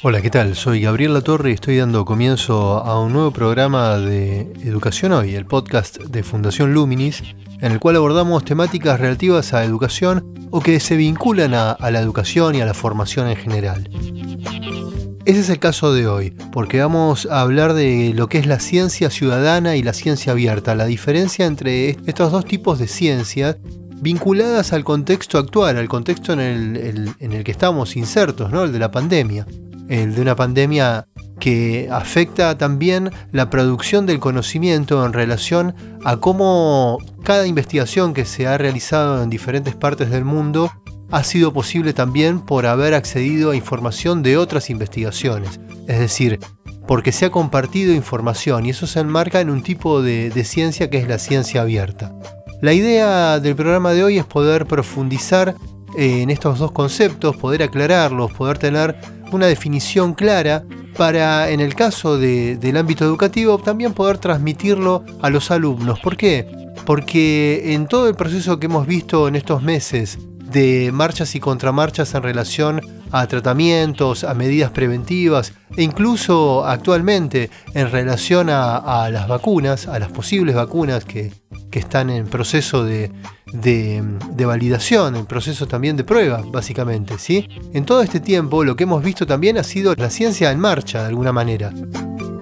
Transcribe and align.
Hola, 0.00 0.22
¿qué 0.22 0.30
tal? 0.30 0.54
Soy 0.54 0.80
Gabriel 0.80 1.12
Latorre 1.12 1.50
y 1.50 1.54
estoy 1.54 1.76
dando 1.76 2.04
comienzo 2.04 2.84
a 2.84 3.02
un 3.02 3.12
nuevo 3.12 3.32
programa 3.32 3.98
de 3.98 4.42
Educación 4.62 5.10
Hoy, 5.10 5.34
el 5.34 5.44
podcast 5.44 5.98
de 5.98 6.22
Fundación 6.22 6.72
Luminis, 6.72 7.20
en 7.60 7.72
el 7.72 7.80
cual 7.80 7.96
abordamos 7.96 8.44
temáticas 8.44 9.00
relativas 9.00 9.54
a 9.54 9.64
educación 9.64 10.32
o 10.52 10.60
que 10.60 10.78
se 10.78 10.94
vinculan 10.94 11.52
a, 11.52 11.76
la 11.90 11.98
educación 11.98 12.54
y 12.54 12.60
a 12.60 12.66
la 12.66 12.74
formación 12.74 13.26
en 13.26 13.34
general. 13.34 13.90
Ese 15.24 15.40
es 15.40 15.50
el 15.50 15.58
caso 15.58 15.92
de 15.92 16.06
hoy, 16.06 16.30
porque 16.52 16.80
vamos 16.80 17.26
a 17.28 17.40
hablar 17.40 17.74
de 17.74 18.12
lo 18.14 18.28
que 18.28 18.38
es 18.38 18.46
la 18.46 18.60
ciencia 18.60 19.10
ciudadana 19.10 19.74
y 19.74 19.82
la 19.82 19.94
ciencia 19.94 20.30
abierta, 20.30 20.76
la 20.76 20.86
diferencia 20.86 21.44
entre 21.44 21.96
estos 22.06 22.30
dos 22.30 22.44
tipos 22.44 22.78
de 22.78 22.86
ciencias 22.86 23.56
vinculadas 24.00 24.72
al 24.72 24.84
contexto 24.84 25.38
actual, 25.38 25.76
al 25.76 25.88
contexto 25.88 26.34
en 26.34 26.38
el, 26.40 27.10
en 27.18 27.32
el 27.32 27.42
que 27.42 27.50
estamos 27.50 27.96
insertos, 27.96 28.52
¿no? 28.52 28.62
el 28.62 28.70
de 28.70 28.78
la 28.78 28.92
pandemia 28.92 29.44
el 29.88 30.14
de 30.14 30.22
una 30.22 30.36
pandemia 30.36 31.06
que 31.40 31.88
afecta 31.90 32.58
también 32.58 33.10
la 33.32 33.50
producción 33.50 34.06
del 34.06 34.18
conocimiento 34.18 35.04
en 35.04 35.12
relación 35.12 35.74
a 36.04 36.16
cómo 36.16 36.98
cada 37.22 37.46
investigación 37.46 38.14
que 38.14 38.24
se 38.24 38.46
ha 38.46 38.58
realizado 38.58 39.22
en 39.22 39.30
diferentes 39.30 39.74
partes 39.74 40.10
del 40.10 40.24
mundo 40.24 40.70
ha 41.10 41.24
sido 41.24 41.52
posible 41.52 41.92
también 41.92 42.40
por 42.40 42.66
haber 42.66 42.94
accedido 42.94 43.50
a 43.50 43.56
información 43.56 44.22
de 44.22 44.36
otras 44.36 44.68
investigaciones. 44.70 45.60
Es 45.86 45.98
decir, 45.98 46.38
porque 46.86 47.12
se 47.12 47.26
ha 47.26 47.30
compartido 47.30 47.94
información 47.94 48.66
y 48.66 48.70
eso 48.70 48.86
se 48.86 49.00
enmarca 49.00 49.40
en 49.40 49.50
un 49.50 49.62
tipo 49.62 50.02
de, 50.02 50.30
ciencia 50.44 50.90
que 50.90 50.98
es 50.98 51.08
la 51.08 51.18
ciencia 51.18 51.62
abierta. 51.62 52.12
La 52.60 52.72
idea 52.72 53.40
del 53.40 53.54
programa 53.54 53.92
de 53.92 54.04
hoy 54.04 54.18
es 54.18 54.24
poder 54.24 54.66
profundizar 54.66 55.54
en 55.98 56.30
estos 56.30 56.60
dos 56.60 56.70
conceptos, 56.70 57.36
poder 57.36 57.64
aclararlos, 57.64 58.32
poder 58.32 58.56
tener 58.56 58.96
una 59.32 59.46
definición 59.46 60.14
clara 60.14 60.62
para, 60.96 61.50
en 61.50 61.58
el 61.58 61.74
caso 61.74 62.16
del 62.18 62.76
ámbito 62.76 63.04
educativo, 63.04 63.58
también 63.58 63.94
poder 63.94 64.18
transmitirlo 64.18 65.04
a 65.20 65.28
los 65.28 65.50
alumnos. 65.50 65.98
¿Por 65.98 66.16
qué? 66.16 66.46
Porque 66.86 67.74
en 67.74 67.88
todo 67.88 68.08
el 68.08 68.14
proceso 68.14 68.60
que 68.60 68.66
hemos 68.66 68.86
visto 68.86 69.26
en 69.26 69.34
estos 69.34 69.60
meses 69.60 70.18
de 70.52 70.90
marchas 70.92 71.34
y 71.34 71.40
contramarchas 71.40 72.14
en 72.14 72.22
relación 72.22 72.80
a 73.10 73.26
tratamientos, 73.26 74.22
a 74.22 74.34
medidas 74.34 74.70
preventivas 74.70 75.52
e 75.76 75.82
incluso 75.82 76.64
actualmente 76.64 77.50
en 77.74 77.90
relación 77.90 78.48
a, 78.50 79.08
las 79.10 79.26
vacunas, 79.26 79.88
a 79.88 79.98
las 79.98 80.10
posibles 80.10 80.54
vacunas 80.54 81.04
que, 81.04 81.32
están 81.72 82.10
en 82.10 82.26
proceso 82.26 82.84
de, 82.84 83.12
validación, 84.44 85.16
en 85.16 85.26
proceso 85.26 85.66
también 85.66 85.96
de 85.96 86.04
prueba, 86.04 86.42
básicamente. 86.46 87.18
¿sí? 87.18 87.48
En 87.72 87.84
todo 87.84 88.02
este 88.02 88.20
tiempo 88.20 88.64
lo 88.64 88.76
que 88.76 88.84
hemos 88.84 89.02
visto 89.02 89.26
también 89.26 89.58
ha 89.58 89.64
sido 89.64 89.94
la 89.94 90.10
ciencia 90.10 90.50
en 90.50 90.60
marcha, 90.60 91.02
de 91.02 91.08
alguna 91.08 91.32
manera. 91.32 91.72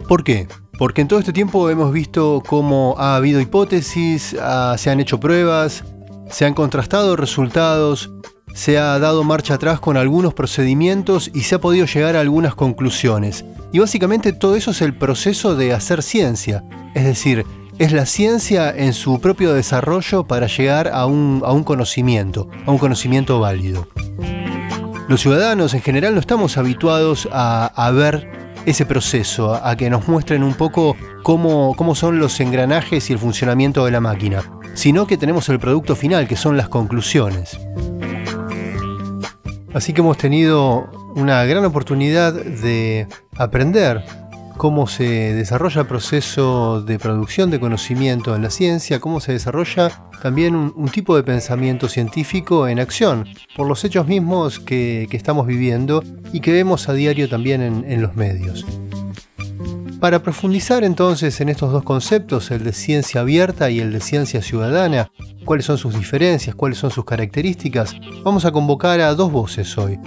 ¿Por 0.08 0.24
qué? 0.24 0.46
Porque 0.78 1.00
en 1.00 1.08
todo 1.08 1.18
este 1.18 1.32
tiempo 1.32 1.70
hemos 1.70 1.92
visto 1.92 2.42
cómo 2.46 2.94
ha 2.98 3.16
habido 3.16 3.40
hipótesis, 3.40 4.36
se 4.76 4.90
han 4.90 5.00
hecho 5.00 5.18
pruebas, 5.18 5.84
se 6.30 6.44
han 6.44 6.54
contrastado 6.54 7.16
resultados, 7.16 8.10
se 8.54 8.78
ha 8.78 8.98
dado 8.98 9.24
marcha 9.24 9.54
atrás 9.54 9.80
con 9.80 9.96
algunos 9.96 10.34
procedimientos 10.34 11.30
y 11.34 11.42
se 11.42 11.54
ha 11.56 11.60
podido 11.60 11.86
llegar 11.86 12.16
a 12.16 12.20
algunas 12.20 12.54
conclusiones. 12.54 13.44
Y 13.72 13.78
básicamente 13.78 14.32
todo 14.32 14.54
eso 14.54 14.70
es 14.70 14.80
el 14.80 14.96
proceso 14.96 15.56
de 15.56 15.72
hacer 15.72 16.02
ciencia, 16.02 16.62
es 16.94 17.04
decir, 17.04 17.44
es 17.78 17.92
la 17.92 18.06
ciencia 18.06 18.70
en 18.74 18.94
su 18.94 19.20
propio 19.20 19.52
desarrollo 19.52 20.24
para 20.24 20.46
llegar 20.46 20.88
a 20.88 21.06
un, 21.06 21.40
conocimiento, 21.64 22.48
a 22.64 22.70
un 22.70 22.78
conocimiento 22.78 23.38
válido. 23.38 23.86
Los 25.08 25.20
ciudadanos 25.20 25.74
en 25.74 25.82
general 25.82 26.14
no 26.14 26.20
estamos 26.20 26.56
habituados 26.56 27.28
a, 27.30 27.90
ver 27.94 28.30
ese 28.64 28.86
proceso, 28.86 29.54
a 29.54 29.76
que 29.76 29.90
nos 29.90 30.08
muestren 30.08 30.42
un 30.42 30.54
poco 30.54 30.96
cómo, 31.22 31.74
cómo 31.76 31.94
son 31.94 32.18
los 32.18 32.40
engranajes 32.40 33.10
y 33.10 33.12
el 33.12 33.18
funcionamiento 33.18 33.84
de 33.84 33.90
la 33.90 34.00
máquina, 34.00 34.42
sino 34.74 35.06
que 35.06 35.18
tenemos 35.18 35.48
el 35.50 35.60
producto 35.60 35.94
final, 35.94 36.26
que 36.26 36.36
son 36.36 36.56
las 36.56 36.68
conclusiones. 36.68 37.60
Así 39.74 39.92
que 39.92 40.00
hemos 40.00 40.16
tenido 40.16 40.90
una 41.14 41.44
gran 41.44 41.64
oportunidad 41.64 42.32
de 42.32 43.06
aprender 43.36 44.02
cómo 44.56 44.86
se 44.86 45.34
desarrolla 45.34 45.82
el 45.82 45.86
proceso 45.86 46.82
de 46.82 46.98
producción 46.98 47.50
de 47.50 47.60
conocimiento 47.60 48.34
en 48.34 48.42
la 48.42 48.50
ciencia, 48.50 49.00
cómo 49.00 49.20
se 49.20 49.32
desarrolla 49.32 50.02
también 50.22 50.54
un, 50.54 50.88
tipo 50.88 51.16
de 51.16 51.22
pensamiento 51.22 51.88
científico 51.88 52.68
en 52.68 52.80
acción, 52.80 53.26
por 53.54 53.68
los 53.68 53.84
hechos 53.84 54.06
mismos 54.06 54.58
que, 54.58 55.08
estamos 55.12 55.46
viviendo 55.46 56.02
y 56.32 56.40
que 56.40 56.52
vemos 56.52 56.88
a 56.88 56.92
diario 56.92 57.28
también 57.28 57.62
en 57.62 58.02
los 58.02 58.16
medios. 58.16 58.64
Para 60.00 60.22
profundizar 60.22 60.84
entonces 60.84 61.40
en 61.40 61.48
estos 61.48 61.72
dos 61.72 61.82
conceptos, 61.82 62.50
el 62.50 62.64
de 62.64 62.74
ciencia 62.74 63.22
abierta 63.22 63.70
y 63.70 63.80
el 63.80 63.92
de 63.92 64.00
ciencia 64.00 64.42
ciudadana, 64.42 65.10
cuáles 65.46 65.64
son 65.64 65.78
sus 65.78 65.94
diferencias, 65.94 66.54
cuáles 66.54 66.78
son 66.78 66.90
sus 66.90 67.06
características, 67.06 67.96
vamos 68.22 68.44
a 68.44 68.52
convocar 68.52 69.00
a 69.00 69.14
dos 69.14 69.32
voces 69.32 69.76
hoy. 69.78 69.98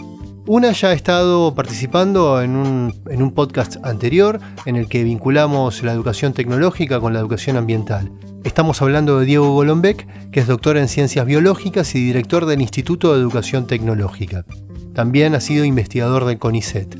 Una 0.47 0.71
ya 0.71 0.89
ha 0.89 0.93
estado 0.93 1.53
participando 1.53 2.41
en 2.41 2.55
un, 2.55 3.31
podcast 3.35 3.77
anterior 3.83 4.39
en 4.65 4.75
el 4.75 4.87
que 4.87 5.03
vinculamos 5.03 5.83
la 5.83 5.93
educación 5.93 6.33
tecnológica 6.33 6.99
con 6.99 7.13
la 7.13 7.19
educación 7.19 7.57
ambiental. 7.57 8.11
Estamos 8.43 8.81
hablando 8.81 9.19
de 9.19 9.25
Diego 9.25 9.53
Golombek, 9.53 10.31
que 10.31 10.39
es 10.39 10.47
doctor 10.47 10.77
en 10.77 10.87
ciencias 10.87 11.25
biológicas 11.25 11.93
y 11.95 12.03
director 12.03 12.45
del 12.45 12.61
Instituto 12.61 13.13
de 13.13 13.19
Educación 13.19 13.67
Tecnológica. 13.67 14.45
También 14.93 15.35
ha 15.35 15.39
sido 15.39 15.65
investigador 15.65 16.25
del 16.25 16.39
CONICET. 16.39 16.97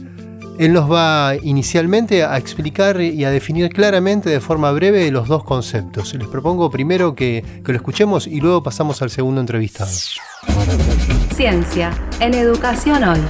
Él 0.60 0.74
nos 0.74 0.92
va 0.92 1.36
inicialmente 1.42 2.26
a 2.26 2.38
explicar 2.38 3.00
y 3.00 3.24
a 3.24 3.32
definir 3.32 3.70
claramente 3.70 4.30
de 4.30 4.42
forma 4.42 4.72
breve 4.72 5.10
los 5.10 5.30
dos 5.30 5.46
conceptos. 5.46 6.14
Les 6.14 6.28
propongo 6.28 6.70
primero 6.70 7.16
que, 7.16 7.44
lo 7.64 7.76
escuchemos 7.76 8.28
y 8.28 8.42
luego 8.42 8.62
pasamos 8.62 9.02
al 9.02 9.10
segundo 9.10 9.40
entrevistado. 9.40 9.90
Ciencia 11.40 11.92
en 12.20 12.34
Educación 12.34 13.02
Hoy. 13.02 13.22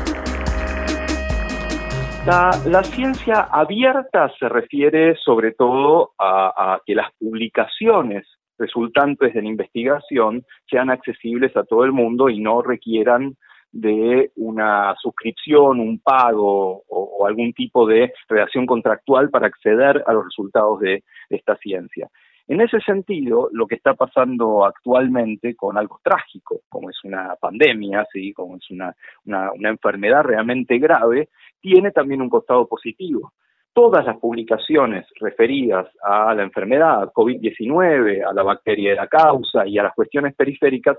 La, 2.26 2.82
ciencia 2.84 3.42
abierta 3.42 4.34
se 4.40 4.50
refiere 4.50 5.16
sobre 5.24 5.52
todo 5.52 6.14
a 6.18 6.82
que 6.88 6.96
las 6.96 7.12
publicaciones 7.20 8.26
resultantes 8.58 9.36
de 9.36 9.44
la 9.44 9.48
investigación 9.48 10.44
sean 10.68 10.90
accesibles 10.90 11.56
a 11.56 11.66
todo 11.66 11.84
el 11.84 11.92
mundo 11.92 12.30
y 12.30 12.40
no 12.40 12.64
requieran 12.64 13.38
de 13.72 14.32
una 14.38 14.96
suscripción, 15.00 15.80
un 15.80 16.00
pago 16.00 16.82
o, 16.88 17.28
algún 17.28 17.54
tipo 17.54 17.86
de 17.86 18.12
relación 18.28 18.66
contractual 18.66 19.30
para 19.30 19.46
acceder 19.46 20.04
a 20.08 20.14
los 20.14 20.26
resultados 20.26 20.80
de, 20.80 21.04
esta 21.30 21.56
ciencia. 21.58 22.10
En 22.50 22.60
ese 22.60 22.82
sentido, 22.82 23.48
lo 23.54 23.68
que 23.68 23.76
está 23.76 23.94
pasando 23.94 24.66
actualmente 24.66 25.56
con 25.56 25.78
algo 25.78 26.02
trágico, 26.04 26.62
como 26.68 26.90
es 26.90 26.98
una 27.04 27.36
pandemia, 27.40 28.06
¿sí? 28.12 28.34
como 28.34 28.58
es 28.58 28.70
una, 28.72 28.94
una 29.26 29.70
enfermedad 29.70 30.24
realmente 30.24 30.78
grave, 30.80 31.30
tiene 31.62 31.92
también 31.92 32.22
un 32.22 32.30
costado 32.30 32.68
positivo 32.68 33.32
todas 33.72 34.06
las 34.06 34.18
publicaciones 34.18 35.06
referidas 35.22 35.88
a 36.04 36.34
la 36.34 36.44
enfermedad 36.44 37.14
COVID-19, 37.14 38.28
a 38.28 38.34
la 38.34 38.44
bacteria 38.44 38.90
de 38.90 38.96
la 38.98 39.08
causa 39.08 39.66
y 39.66 39.78
a 39.78 39.84
las 39.84 39.94
cuestiones 39.94 40.36
periféricas 40.36 40.98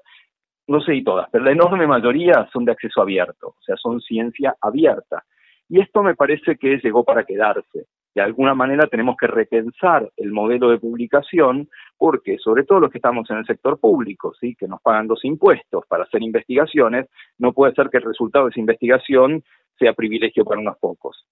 no 0.71 0.81
sé 0.81 0.95
y 0.95 1.03
todas, 1.03 1.29
pero 1.33 1.45
la 1.45 1.51
enorme 1.51 1.87
mayoría 1.87 2.49
son 2.53 2.65
de 2.65 2.73
acceso 2.73 3.03
abierto, 3.03 3.49
o 3.49 3.63
sea, 3.63 3.77
son 3.77 4.01
ciencia 4.01 4.55
abierta. 4.61 5.25
Y 5.69 5.81
esto 5.81 6.03
me 6.03 6.15
parece 6.15 6.57
que 6.57 6.79
llegó 6.79 7.03
para 7.03 7.25
quedarse. 7.25 7.87
De 8.15 8.21
alguna 8.21 8.55
manera 8.55 8.89
tenemos 8.89 9.17
que 9.17 9.29
repensar 9.29 10.11
el 10.17 10.33
modelo 10.33 10.71
de 10.71 10.79
publicación 10.79 11.69
porque, 11.97 12.39
sobre 12.39 12.65
todo 12.65 12.81
los 12.81 12.91
que 12.91 12.99
estamos 12.99 13.31
en 13.31 13.39
el 13.39 13.47
sector 13.47 13.79
público, 13.79 14.33
¿sí? 14.41 14.57
que 14.57 14.67
nos 14.67 14.81
pagan 14.83 15.07
los 15.07 15.25
impuestos 15.25 15.85
para 15.87 16.05
hacer 16.05 16.23
investigaciones, 16.23 17.07
no 17.39 17.53
puede 17.53 17.73
ser 17.75 17.89
que 17.89 17.99
el 17.99 18.05
resultado 18.05 18.47
de 18.47 18.51
esa 18.51 18.61
investigación 18.61 19.45
sea 19.79 19.93
privilegio 19.93 20.45
para 20.45 20.61
unos 20.61 20.77
pocos. 20.79 21.25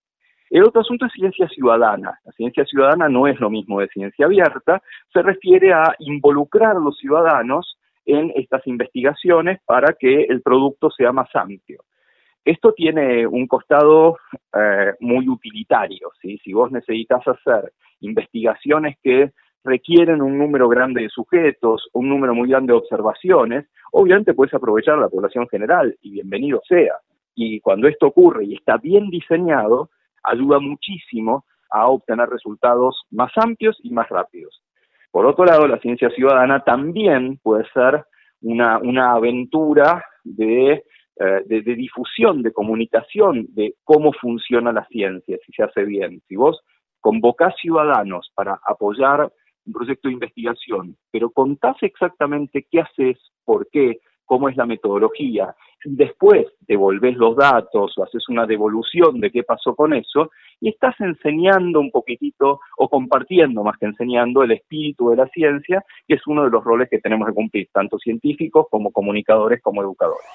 El 0.51 0.65
otro 0.65 0.81
asunto 0.81 1.07
es 1.07 1.13
ciencia 1.13 1.49
ciudadana. 1.49 2.19
La 2.25 2.33
ciencia 2.33 2.65
ciudadana 2.65 3.09
no 3.09 3.27
es 3.27 3.39
lo 3.41 3.51
mismo 3.51 3.81
de 3.81 3.89
ciencia 3.89 4.27
abierta, 4.27 4.81
se 5.13 5.23
refiere 5.23 5.73
a 5.73 5.95
involucrar 5.99 6.77
a 6.77 6.81
los 6.81 6.97
ciudadanos 6.97 7.77
en 8.07 8.33
estas 8.35 8.67
investigaciones 8.67 9.61
para 9.67 9.93
que 9.93 10.23
el 10.23 10.41
producto 10.41 10.91
sea 10.91 11.13
más 11.13 11.29
amplio. 11.35 11.83
Esto 12.49 12.73
tiene 12.73 13.27
un 13.27 13.47
costado 13.47 14.17
eh, 14.55 14.95
muy 15.01 15.29
utilitario, 15.29 16.09
si 16.23 16.53
vos 16.55 16.73
necesitas 16.73 17.21
hacer 17.29 17.75
investigaciones 18.01 18.97
que 19.03 19.33
requieren 19.65 20.23
un 20.23 20.39
número 20.39 20.67
grande 20.67 21.03
de 21.03 21.11
sujetos, 21.11 21.91
un 21.93 22.09
número 22.09 22.35
muy 22.35 22.49
grande 22.49 22.73
de 22.73 22.79
observaciones, 22.79 23.67
obviamente 23.93 24.33
puedes 24.33 24.55
aprovechar 24.55 24.97
la 24.97 25.11
población 25.11 25.47
general 25.51 25.95
y 26.01 26.13
bienvenido 26.13 26.63
sea. 26.67 26.95
Y 27.35 27.61
cuando 27.61 27.87
esto 27.87 28.07
ocurre 28.07 28.47
y 28.47 28.55
está 28.55 28.79
bien 28.79 29.11
diseñado, 29.11 29.91
ayuda 30.23 30.59
muchísimo 30.59 31.45
a 31.71 31.89
obtener 31.89 32.31
resultados 32.31 33.03
más 33.11 33.31
amplios 33.37 33.79
y 33.83 33.91
más 33.91 34.09
rápidos. 34.09 34.63
Por 35.11 35.27
otro 35.27 35.45
lado, 35.45 35.69
la 35.69 35.81
ciencia 35.81 36.09
ciudadana 36.09 36.65
también 36.65 37.37
puede 37.43 37.69
ser 37.75 38.07
una, 38.41 38.79
una 38.79 39.13
aventura 39.13 40.03
de, 40.25 40.83
de, 41.19 41.63
de, 41.63 41.75
difusión, 41.75 42.43
de 42.43 42.53
comunicación 42.53 43.47
de 43.51 43.75
cómo 43.85 44.13
funciona 44.13 44.73
la 44.73 44.87
ciencia, 44.87 45.37
si 45.45 45.53
se 45.53 45.63
hace 45.65 45.85
bien. 45.85 46.23
Si 46.29 46.37
vos 46.37 46.61
convocás 47.01 47.55
ciudadanos 47.61 48.31
para 48.35 48.61
apoyar 48.65 49.33
un 49.67 49.73
proyecto 49.73 50.09
de 50.09 50.15
investigación, 50.15 50.97
pero 51.11 51.31
contás 51.31 51.77
exactamente 51.83 52.67
qué 52.71 52.81
haces, 52.81 53.19
por 53.45 53.69
qué, 53.71 54.01
cómo 54.25 54.49
es 54.49 54.57
la 54.57 54.67
metodología, 54.67 55.55
y 55.85 55.97
después 55.97 56.47
devolvés 56.61 57.17
los 57.17 57.37
datos 57.37 57.97
o 57.97 58.03
haces 58.03 58.29
una 58.29 58.47
devolución 58.47 59.21
de 59.21 59.31
qué 59.31 59.43
pasó 59.43 59.75
con 59.75 59.95
eso, 59.95 60.31
y 60.61 60.69
estás 60.71 60.95
enseñando 61.01 61.81
un 61.81 61.91
poquitito 61.91 62.61
o 62.77 62.89
compartiendo 62.89 63.63
más 63.63 63.79
que 63.79 63.87
enseñando 63.87 64.43
el 64.43 64.53
espíritu 64.53 65.11
de 65.11 65.17
la 65.17 65.29
ciencia, 65.29 65.85
que 66.07 66.15
es 66.15 66.27
uno 66.27 66.45
de 66.45 66.51
los 66.51 66.65
roles 66.65 66.89
que 66.91 66.99
tenemos 66.99 67.29
que 67.29 67.35
cumplir, 67.35 67.69
tanto 67.73 67.99
científicos 67.99 68.67
como 68.71 68.91
comunicadores 68.91 69.63
como 69.63 69.83
educadores. 69.83 70.27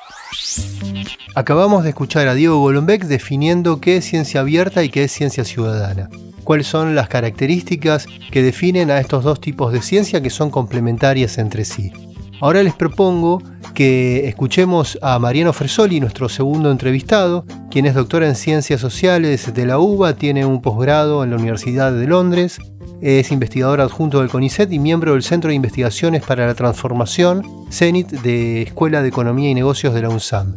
Acabamos 1.36 1.84
de 1.84 1.90
escuchar 1.90 2.28
a 2.28 2.36
Diego 2.36 2.60
Golombek 2.60 3.06
definiendo 3.06 3.82
qué 3.82 3.98
es 3.98 4.06
ciencia 4.06 4.42
abierta 4.42 4.84
y 4.84 4.90
qué 4.90 5.06
es 5.06 5.12
ciencia 5.12 5.44
ciudadana. 5.44 6.10
Cuáles 6.44 6.68
son 6.68 6.94
las 6.94 7.08
características 7.08 8.06
que 8.32 8.44
definen 8.44 8.92
a 8.92 9.00
estos 9.00 9.24
dos 9.24 9.42
tipos 9.42 9.74
de 9.74 9.82
ciencia 9.82 10.22
que 10.22 10.30
son 10.30 10.52
complementarias 10.52 11.38
entre 11.38 11.66
sí. 11.66 11.92
Ahora 12.40 12.62
les 12.62 12.74
propongo 12.74 13.42
que 13.74 14.28
escuchemos 14.28 15.00
a 15.02 15.18
Mariano 15.18 15.54
Fresoli, 15.54 16.00
nuestro 16.00 16.30
segundo 16.30 16.72
entrevistado, 16.72 17.46
quien 17.72 17.86
es 17.86 17.96
doctora 17.96 18.28
en 18.28 18.36
Ciencias 18.36 18.82
Sociales 18.82 19.54
de 19.54 19.66
la 19.66 19.80
UBA, 19.80 20.16
tiene 20.16 20.46
un 20.46 20.62
posgrado 20.62 21.24
en 21.24 21.32
la 21.32 21.38
Universidad 21.38 21.94
de 21.94 22.06
Londres, 22.06 22.60
es 23.04 23.34
investigador 23.34 23.82
adjunto 23.82 24.22
del 24.22 24.30
CONICET 24.30 24.72
y 24.72 24.80
miembro 24.80 25.12
del 25.12 25.24
Centro 25.24 25.50
de 25.50 25.56
Investigaciones 25.56 26.24
para 26.24 26.48
la 26.48 26.56
Transformación, 26.56 27.44
CENIT, 27.70 28.10
de 28.22 28.62
Escuela 28.62 29.02
de 29.02 29.10
Economía 29.10 29.50
y 29.50 29.54
Negocios 29.54 29.94
de 29.94 30.02
la 30.04 30.10
UNSAM. 30.10 30.56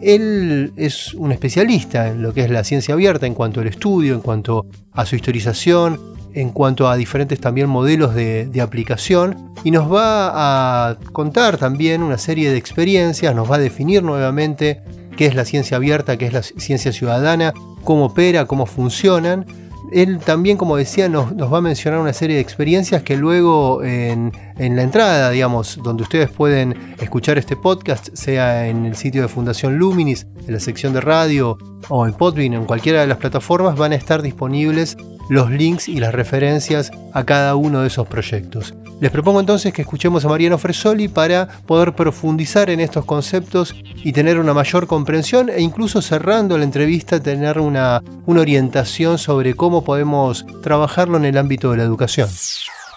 Él 0.00 0.72
es 0.76 1.12
un 1.12 1.30
especialista 1.30 2.08
en 2.08 2.22
lo 2.22 2.32
que 2.32 2.40
es 2.40 2.50
la 2.50 2.64
ciencia 2.64 2.94
abierta 2.94 3.26
en 3.26 3.34
cuanto 3.34 3.60
al 3.60 3.66
estudio, 3.66 4.14
en 4.14 4.20
cuanto 4.20 4.64
a 4.92 5.04
su 5.04 5.14
historización, 5.14 6.00
en 6.32 6.50
cuanto 6.52 6.88
a 6.88 6.96
diferentes 6.96 7.38
también 7.38 7.68
modelos 7.68 8.14
de, 8.14 8.46
de, 8.46 8.60
aplicación 8.62 9.52
y 9.62 9.70
nos 9.70 9.92
va 9.92 10.88
a 10.88 10.96
contar 11.12 11.58
también 11.58 12.02
una 12.02 12.16
serie 12.16 12.50
de 12.50 12.56
experiencias, 12.56 13.34
nos 13.36 13.50
va 13.50 13.56
a 13.56 13.60
definir 13.60 14.02
nuevamente 14.02 14.80
qué 15.18 15.26
es 15.26 15.34
la 15.34 15.44
ciencia 15.44 15.76
abierta, 15.76 16.16
qué 16.16 16.26
es 16.26 16.32
la 16.32 16.42
ciencia 16.42 16.92
ciudadana, 16.92 17.52
cómo 17.84 18.06
opera, 18.06 18.46
cómo 18.46 18.64
funcionan. 18.64 19.44
Él 19.92 20.18
también, 20.18 20.56
como 20.56 20.76
decía, 20.76 21.08
nos, 21.08 21.32
va 21.32 21.58
a 21.58 21.60
mencionar 21.60 22.00
una 22.00 22.12
serie 22.12 22.36
de 22.36 22.42
experiencias 22.42 23.02
que 23.02 23.16
luego 23.16 23.82
en, 23.82 24.32
en, 24.58 24.76
la 24.76 24.82
entrada, 24.82 25.30
digamos, 25.30 25.78
donde 25.82 26.02
ustedes 26.02 26.30
pueden 26.30 26.94
escuchar 27.00 27.38
este 27.38 27.56
podcast, 27.56 28.08
sea 28.14 28.66
en 28.68 28.86
el 28.86 28.96
sitio 28.96 29.22
de 29.22 29.28
Fundación 29.28 29.76
Luminis, 29.78 30.26
en 30.46 30.54
la 30.54 30.60
sección 30.60 30.92
de 30.92 31.00
radio 31.00 31.58
o 31.88 32.06
en 32.06 32.14
Podbean, 32.14 32.54
en 32.54 32.64
cualquiera 32.64 33.00
de 33.00 33.06
las 33.06 33.18
plataformas, 33.18 33.76
van 33.76 33.92
a 33.92 33.96
estar 33.96 34.22
disponibles 34.22 34.96
los 35.28 35.50
links 35.50 35.88
y 35.88 36.00
las 36.00 36.14
referencias 36.14 36.90
a 37.12 37.24
cada 37.24 37.56
uno 37.56 37.80
de 37.80 37.88
esos 37.88 38.06
proyectos. 38.06 38.74
Les 39.00 39.10
propongo 39.10 39.40
entonces 39.40 39.72
que 39.72 39.82
escuchemos 39.82 40.24
a 40.24 40.28
Mariano 40.28 40.56
Fresoli 40.56 41.08
para 41.08 41.48
poder 41.66 41.94
profundizar 41.94 42.70
en 42.70 42.80
estos 42.80 43.04
conceptos 43.04 43.74
y 43.96 44.12
tener 44.12 44.38
una 44.38 44.54
mayor 44.54 44.86
comprensión 44.86 45.50
e 45.50 45.60
incluso 45.60 46.00
cerrando 46.00 46.56
la 46.56 46.64
entrevista 46.64 47.20
tener 47.20 47.58
una, 47.58 48.02
una 48.26 48.40
orientación 48.40 49.18
sobre 49.18 49.54
cómo 49.54 49.84
podemos 49.84 50.46
trabajarlo 50.62 51.16
en 51.16 51.24
el 51.24 51.38
ámbito 51.38 51.70
de 51.70 51.78
la 51.78 51.82
educación. 51.82 52.28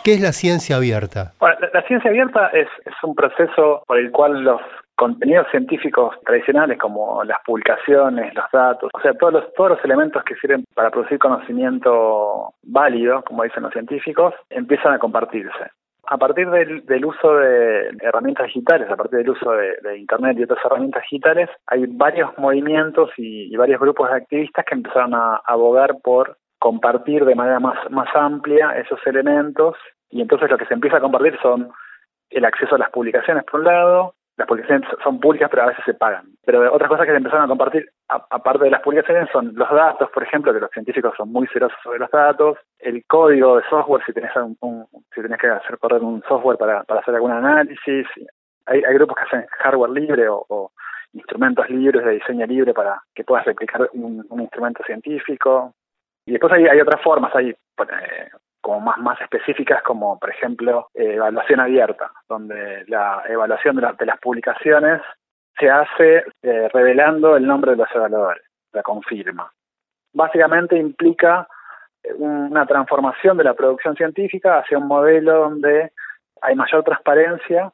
¿Qué 0.08 0.14
es 0.14 0.22
la 0.22 0.32
ciencia 0.32 0.78
abierta? 0.78 1.34
Bueno, 1.38 1.58
la, 1.74 1.82
ciencia 1.82 2.10
abierta 2.10 2.48
es, 2.54 2.70
un 3.04 3.14
proceso 3.14 3.84
por 3.86 3.98
el 3.98 4.10
cual 4.10 4.42
los 4.42 4.62
contenidos 4.96 5.48
científicos 5.52 6.16
tradicionales 6.26 6.78
como 6.80 7.26
las 7.26 7.40
publicaciones, 7.46 8.34
los 8.34 8.46
datos, 8.54 8.90
o 8.94 9.02
sea, 9.02 9.14
todos 9.16 9.34
los, 9.34 9.54
todos 9.56 9.72
los 9.72 9.84
elementos 9.84 10.24
que 10.24 10.36
sirven 10.36 10.64
para 10.74 10.92
producir 10.92 11.20
conocimiento 11.20 12.54
válido, 12.64 13.22
como 13.24 13.44
dicen 13.44 13.64
los 13.64 13.74
científicos, 13.74 14.34
empiezan 14.50 14.94
a 14.94 15.00
compartirse. 15.00 15.72
A 16.06 16.18
partir 16.18 16.50
del, 16.52 17.06
uso 17.06 17.36
de 17.36 17.90
herramientas 18.00 18.46
digitales, 18.46 18.90
a 18.90 18.96
partir 18.96 19.20
del 19.20 19.32
uso 19.32 19.52
de, 19.52 19.98
Internet 19.98 20.38
y 20.40 20.44
otras 20.44 20.64
herramientas 20.64 21.02
digitales, 21.02 21.50
hay 21.66 21.86
varios 21.86 22.30
movimientos 22.38 23.10
y, 23.18 23.54
varios 23.58 23.82
grupos 23.82 24.10
de 24.10 24.16
activistas 24.16 24.64
que 24.64 24.76
empezaron 24.76 25.14
a, 25.16 25.42
abogar 25.46 25.98
por 26.02 26.38
compartir 26.60 27.26
de 27.26 27.36
manera 27.36 27.60
más 27.60 28.08
amplia 28.16 28.72
esos 28.80 29.00
elementos 29.06 29.76
y 30.10 30.22
entonces 30.22 30.50
lo 30.50 30.58
que 30.58 30.66
se 30.66 30.74
empieza 30.74 30.98
a 30.98 31.02
compartir 31.02 31.38
son 31.42 31.72
el 32.30 32.46
acceso 32.46 32.76
a 32.76 32.80
las 32.80 32.90
publicaciones 32.90 33.44
por 33.44 33.62
un 33.62 33.66
lado, 33.66 34.14
las 34.38 34.48
publicaciones 34.48 34.88
son 35.04 35.20
públicas 35.20 35.50
pero 35.50 35.64
a 35.64 35.68
veces 35.68 35.84
se 35.86 35.94
pagan. 35.96 36.26
Pero 36.46 36.72
otras 36.74 36.90
cosas 36.90 37.06
que 37.06 37.12
se 37.12 37.18
empezaron 37.18 37.46
a 37.46 37.48
compartir, 37.48 37.90
aparte 38.08 38.66
de 38.66 38.70
las 38.70 38.82
publicaciones, 38.82 39.30
son 39.32 39.54
los 39.56 39.70
datos, 39.70 40.10
por 40.12 40.24
ejemplo, 40.24 40.54
que 40.54 40.60
los 40.60 40.72
científicos 40.72 41.14
son 41.18 41.32
muy 41.32 41.48
celosos 41.48 41.78
sobre 41.84 42.00
los 42.00 42.12
datos, 42.12 42.58
el 42.80 43.04
código 43.06 43.58
de 43.58 43.64
software, 43.70 44.04
si 44.06 44.14
tenés, 44.14 44.32
un, 44.36 44.86
si 45.14 45.22
tenés 45.22 45.40
que 45.40 45.48
hacer 45.48 45.78
correr 45.80 46.02
un 46.02 46.22
software 46.28 46.58
para, 46.58 46.84
para 46.84 47.02
hacer 47.02 47.16
algún 47.16 47.32
análisis. 47.32 48.06
Hay, 48.68 48.84
hay 48.84 48.94
grupos 48.94 49.18
que 49.18 49.24
hacen 49.24 49.48
hardware 49.60 49.92
libre 49.92 50.28
o, 50.30 50.72
instrumentos 51.14 51.68
libres 51.70 52.06
de 52.06 52.12
diseño 52.12 52.46
libre 52.46 52.74
para 52.74 53.02
que 53.16 53.24
puedas 53.24 53.46
replicar 53.46 53.90
un, 53.94 54.24
un 54.30 54.42
instrumento 54.42 54.84
científico. 54.84 55.74
Y 56.26 56.32
después 56.32 56.54
hay, 56.54 56.68
hay 56.68 56.80
otras 56.80 57.02
formas, 57.02 57.34
hay 57.34 57.50
eh, 57.50 58.30
como 58.68 58.82
más, 58.82 58.98
más 58.98 59.22
específicas 59.22 59.82
como 59.82 60.20
por 60.20 60.30
ejemplo 60.30 60.90
eh, 60.94 61.14
evaluación 61.14 61.62
abierta, 61.62 62.12
donde 62.28 62.84
la 62.88 63.24
evaluación 63.30 63.78
de, 63.78 63.82
la, 63.82 63.94
de 63.94 64.06
las 64.06 64.20
publicaciones 64.20 65.02
se 65.58 65.70
hace 65.70 66.26
eh, 66.44 66.68
revelando 66.74 67.38
el 67.38 67.48
nombre 67.48 67.72
de 67.72 67.78
los 67.78 67.88
evaluadores, 67.96 68.44
la 68.74 68.84
confirma. 68.84 69.50
Básicamente 70.12 70.76
implica 70.76 71.48
una 72.18 72.66
transformación 72.66 73.38
de 73.38 73.46
la 73.46 73.54
producción 73.54 73.96
científica 73.96 74.60
hacia 74.60 74.80
un 74.80 74.88
modelo 74.88 75.44
donde 75.44 75.94
hay 76.42 76.56
mayor 76.58 76.84
transparencia 76.84 77.72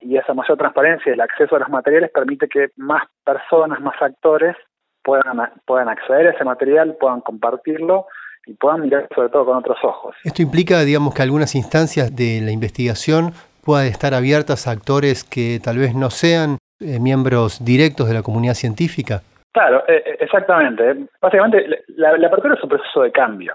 y 0.00 0.16
esa 0.16 0.34
mayor 0.34 0.58
transparencia 0.58 1.10
y 1.10 1.12
el 1.12 1.20
acceso 1.20 1.54
a 1.54 1.60
los 1.60 1.68
materiales 1.68 2.10
permite 2.10 2.48
que 2.48 2.70
más 2.78 3.04
personas, 3.24 3.80
más 3.80 3.94
actores 4.02 4.56
puedan, 5.04 5.52
puedan 5.66 5.88
acceder 5.88 6.26
a 6.26 6.30
ese 6.30 6.42
material, 6.42 6.96
puedan 6.98 7.20
compartirlo 7.20 8.06
y 8.46 8.54
puedan 8.54 8.82
mirar 8.82 9.08
sobre 9.14 9.28
todo 9.28 9.46
con 9.46 9.56
otros 9.58 9.78
ojos. 9.82 10.14
Esto 10.24 10.42
implica, 10.42 10.80
digamos, 10.80 11.14
que 11.14 11.22
algunas 11.22 11.54
instancias 11.54 12.14
de 12.14 12.40
la 12.42 12.50
investigación 12.50 13.32
puedan 13.64 13.86
estar 13.86 14.14
abiertas 14.14 14.66
a 14.66 14.72
actores 14.72 15.24
que 15.24 15.60
tal 15.62 15.78
vez 15.78 15.94
no 15.94 16.10
sean 16.10 16.58
eh, 16.80 16.98
miembros 16.98 17.64
directos 17.64 18.08
de 18.08 18.14
la 18.14 18.22
comunidad 18.22 18.54
científica. 18.54 19.22
Claro, 19.52 19.84
eh, 19.86 20.16
exactamente. 20.18 21.06
Básicamente, 21.20 21.84
la, 21.88 22.16
la, 22.16 22.26
apertura 22.26 22.54
es 22.54 22.62
un 22.62 22.70
proceso 22.70 23.02
de 23.02 23.12
cambio. 23.12 23.54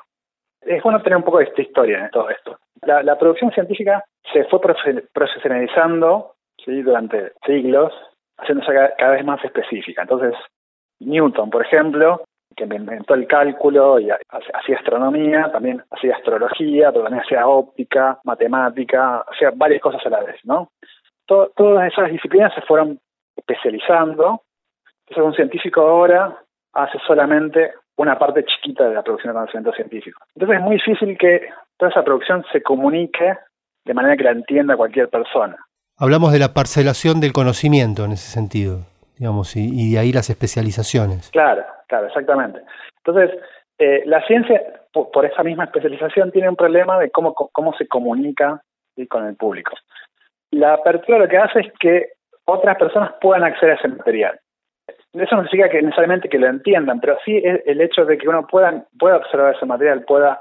Es 0.61 0.81
bueno 0.83 1.01
tener 1.01 1.17
un 1.17 1.23
poco 1.23 1.39
de 1.39 1.45
esta 1.45 1.61
historia 1.61 2.05
en 2.05 2.11
todo 2.11 2.29
esto. 2.29 2.59
La, 2.83 3.03
la 3.03 3.17
producción 3.17 3.51
científica 3.51 4.03
se 4.31 4.43
fue 4.45 4.59
profesionalizando 4.61 6.35
¿sí? 6.63 6.81
durante 6.81 7.33
siglos, 7.45 7.93
haciéndose 8.37 8.71
cada 8.97 9.11
vez 9.11 9.25
más 9.25 9.43
específica. 9.43 10.03
Entonces, 10.03 10.35
Newton, 10.99 11.49
por 11.49 11.65
ejemplo, 11.65 12.21
que 12.57 12.65
me 12.65 12.75
inventó 12.75 13.13
el 13.13 13.27
cálculo 13.27 13.99
y 13.99 14.09
hacía 14.09 14.77
astronomía, 14.77 15.51
también 15.51 15.83
hacía 15.91 16.15
astrología, 16.15 16.91
pero 16.91 17.03
también 17.03 17.23
hacía 17.23 17.47
óptica, 17.47 18.19
matemática, 18.23 19.23
hacía 19.31 19.51
varias 19.55 19.81
cosas 19.81 20.03
a 20.05 20.09
la 20.09 20.23
vez, 20.23 20.37
¿no? 20.43 20.71
Todo, 21.27 21.51
todas 21.55 21.91
esas 21.91 22.11
disciplinas 22.11 22.53
se 22.55 22.61
fueron 22.61 22.99
especializando. 23.35 24.41
Entonces 25.05 25.23
un 25.23 25.35
científico 25.35 25.81
ahora 25.81 26.35
hace 26.73 26.97
solamente 27.05 27.73
una 27.95 28.17
parte 28.17 28.43
chiquita 28.43 28.89
de 28.89 28.95
la 28.95 29.03
producción 29.03 29.33
de 29.33 29.39
conocimiento 29.39 29.73
científico. 29.73 30.19
Entonces 30.35 30.57
es 30.57 30.63
muy 30.63 30.75
difícil 30.75 31.17
que 31.17 31.49
toda 31.77 31.91
esa 31.91 32.03
producción 32.03 32.43
se 32.51 32.63
comunique 32.63 33.37
de 33.85 33.93
manera 33.93 34.17
que 34.17 34.23
la 34.23 34.31
entienda 34.31 34.75
cualquier 34.75 35.09
persona. 35.09 35.57
Hablamos 35.97 36.33
de 36.33 36.39
la 36.39 36.53
parcelación 36.53 37.21
del 37.21 37.33
conocimiento 37.33 38.05
en 38.05 38.13
ese 38.13 38.31
sentido 38.31 38.79
digamos, 39.17 39.55
y, 39.55 39.69
y, 39.73 39.93
de 39.93 39.99
ahí 39.99 40.13
las 40.13 40.29
especializaciones. 40.29 41.31
Claro, 41.31 41.63
claro, 41.87 42.07
exactamente. 42.07 42.61
Entonces, 43.03 43.39
eh, 43.79 44.03
la 44.05 44.25
ciencia, 44.25 44.61
por, 44.91 45.25
esa 45.25 45.43
misma 45.43 45.65
especialización, 45.65 46.31
tiene 46.31 46.49
un 46.49 46.55
problema 46.55 46.99
de 46.99 47.11
cómo, 47.11 47.33
cómo 47.33 47.73
se 47.77 47.87
comunica 47.87 48.61
¿sí? 48.95 49.07
con 49.07 49.25
el 49.25 49.35
público. 49.35 49.73
La 50.51 50.73
apertura 50.73 51.19
lo 51.19 51.27
que 51.27 51.37
hace 51.37 51.59
es 51.59 51.73
que 51.79 52.09
otras 52.45 52.77
personas 52.77 53.13
puedan 53.21 53.43
acceder 53.43 53.75
a 53.75 53.79
ese 53.79 53.87
material. 53.89 54.39
Eso 55.13 55.35
no 55.35 55.43
significa 55.43 55.69
que 55.69 55.81
necesariamente 55.81 56.29
que 56.29 56.39
lo 56.39 56.47
entiendan, 56.47 56.99
pero 56.99 57.17
sí 57.25 57.41
el 57.43 57.81
hecho 57.81 58.05
de 58.05 58.17
que 58.17 58.27
uno 58.27 58.45
pueda, 58.47 58.85
pueda 58.97 59.17
observar 59.17 59.55
ese 59.55 59.65
material, 59.65 60.03
pueda, 60.03 60.39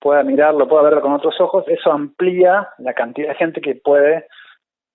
pueda 0.00 0.22
mirarlo, 0.22 0.66
pueda 0.66 0.82
verlo 0.82 1.00
con 1.00 1.12
otros 1.12 1.38
ojos, 1.40 1.64
eso 1.68 1.92
amplía 1.92 2.68
la 2.78 2.94
cantidad 2.94 3.28
de 3.28 3.34
gente 3.34 3.60
que 3.60 3.74
puede 3.74 4.26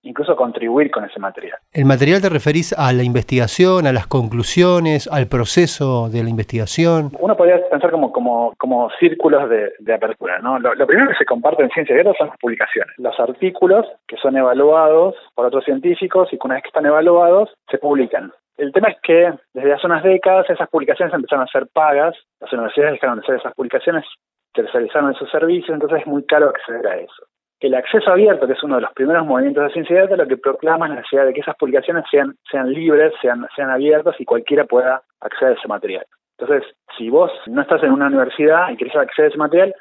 incluso 0.02 0.36
contribuir 0.36 0.90
con 0.90 1.04
ese 1.04 1.18
material. 1.18 1.58
¿El 1.72 1.84
material 1.84 2.20
te 2.20 2.28
referís 2.28 2.72
a 2.72 2.92
la 2.92 3.02
investigación, 3.02 3.86
a 3.86 3.92
las 3.92 4.06
conclusiones, 4.06 5.08
al 5.10 5.26
proceso 5.26 6.08
de 6.08 6.22
la 6.22 6.30
investigación? 6.30 7.10
Uno 7.18 7.36
podría 7.36 7.60
pensar 7.68 7.90
como, 7.90 8.12
como, 8.12 8.54
como 8.58 8.90
círculos 8.98 9.48
de, 9.48 9.92
apertura. 9.92 10.38
¿no? 10.38 10.58
Lo, 10.58 10.86
primero 10.86 11.08
que 11.08 11.16
se 11.16 11.24
comparte 11.24 11.62
en 11.62 11.70
ciencia 11.70 11.94
abierta 11.94 12.14
son 12.16 12.28
las 12.28 12.38
publicaciones. 12.38 12.94
Los 12.98 13.18
artículos 13.18 13.86
que 14.06 14.16
son 14.16 14.36
evaluados 14.36 15.14
por 15.34 15.46
otros 15.46 15.64
científicos 15.64 16.28
y 16.32 16.38
que 16.38 16.46
una 16.46 16.54
vez 16.54 16.62
que 16.62 16.68
están 16.68 16.86
evaluados 16.86 17.50
se 17.70 17.78
publican. 17.78 18.32
El 18.56 18.72
tema 18.72 18.88
es 18.88 18.96
que 19.02 19.32
desde 19.54 19.72
hace 19.72 19.86
unas 19.86 20.02
décadas 20.02 20.48
esas 20.50 20.68
publicaciones 20.68 21.14
empezaron 21.14 21.44
a 21.44 21.50
ser 21.50 21.66
pagas, 21.72 22.14
las 22.40 22.52
universidades 22.52 22.92
dejaron 22.92 23.16
de 23.16 23.22
hacer 23.22 23.36
esas 23.36 23.54
publicaciones, 23.54 24.04
tercerizaron 24.52 25.12
esos 25.12 25.30
servicios, 25.30 25.70
entonces 25.70 26.00
es 26.00 26.06
muy 26.06 26.24
caro 26.26 26.50
acceder 26.50 26.86
a 26.86 26.96
eso 26.96 27.29
el 27.60 27.74
acceso 27.74 28.10
abierto, 28.10 28.46
que 28.46 28.54
es 28.54 28.62
uno 28.62 28.76
de 28.76 28.82
los 28.82 28.92
primeros 28.92 29.26
movimientos 29.26 29.64
de 29.64 29.72
ciencia 29.72 29.96
abierta, 29.96 30.16
lo 30.16 30.28
que 30.28 30.38
proclama 30.38 30.86
es 30.86 30.90
la 30.90 30.96
necesidad 30.96 31.26
de 31.26 31.34
que 31.34 31.40
esas 31.40 31.56
publicaciones 31.56 32.04
sean, 32.10 32.34
sean 32.50 32.72
libres, 32.72 33.12
sean, 33.20 33.46
sean 33.54 33.70
abiertas 33.70 34.16
y 34.18 34.24
cualquiera 34.24 34.64
pueda 34.64 35.02
acceder 35.20 35.54
a 35.54 35.58
ese 35.58 35.68
material. 35.68 36.06
Entonces, 36.38 36.74
si 36.96 37.10
vos 37.10 37.30
no 37.46 37.60
estás 37.60 37.82
en 37.82 37.92
una 37.92 38.06
universidad 38.06 38.70
y 38.70 38.76
querés 38.76 38.96
acceder 38.96 39.26
a 39.26 39.28
ese 39.28 39.38
material, 39.38 39.74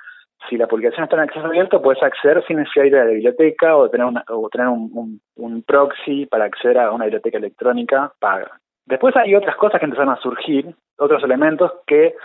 si 0.49 0.57
la 0.57 0.67
publicación 0.67 1.03
está 1.03 1.15
en 1.15 1.23
acceso 1.23 1.45
abierto, 1.45 1.81
puedes 1.81 2.01
acceder 2.03 2.43
sin 2.45 2.57
necesidad 2.57 2.85
de 2.85 2.99
a 2.99 3.05
la 3.05 3.11
biblioteca 3.11 3.75
o 3.75 3.89
tener, 3.89 4.07
una, 4.07 4.23
o 4.29 4.49
tener 4.49 4.67
un, 4.67 5.21
un 5.35 5.63
proxy 5.63 6.25
para 6.25 6.45
acceder 6.45 6.77
a 6.79 6.91
una 6.91 7.05
biblioteca 7.05 7.37
electrónica 7.37 8.11
paga. 8.19 8.59
Después 8.85 9.15
hay 9.15 9.35
otras 9.35 9.55
cosas 9.55 9.79
que 9.79 9.85
empezaron 9.85 10.13
a 10.13 10.21
surgir, 10.21 10.73
otros 10.97 11.23
elementos 11.23 11.71
que 11.85 12.15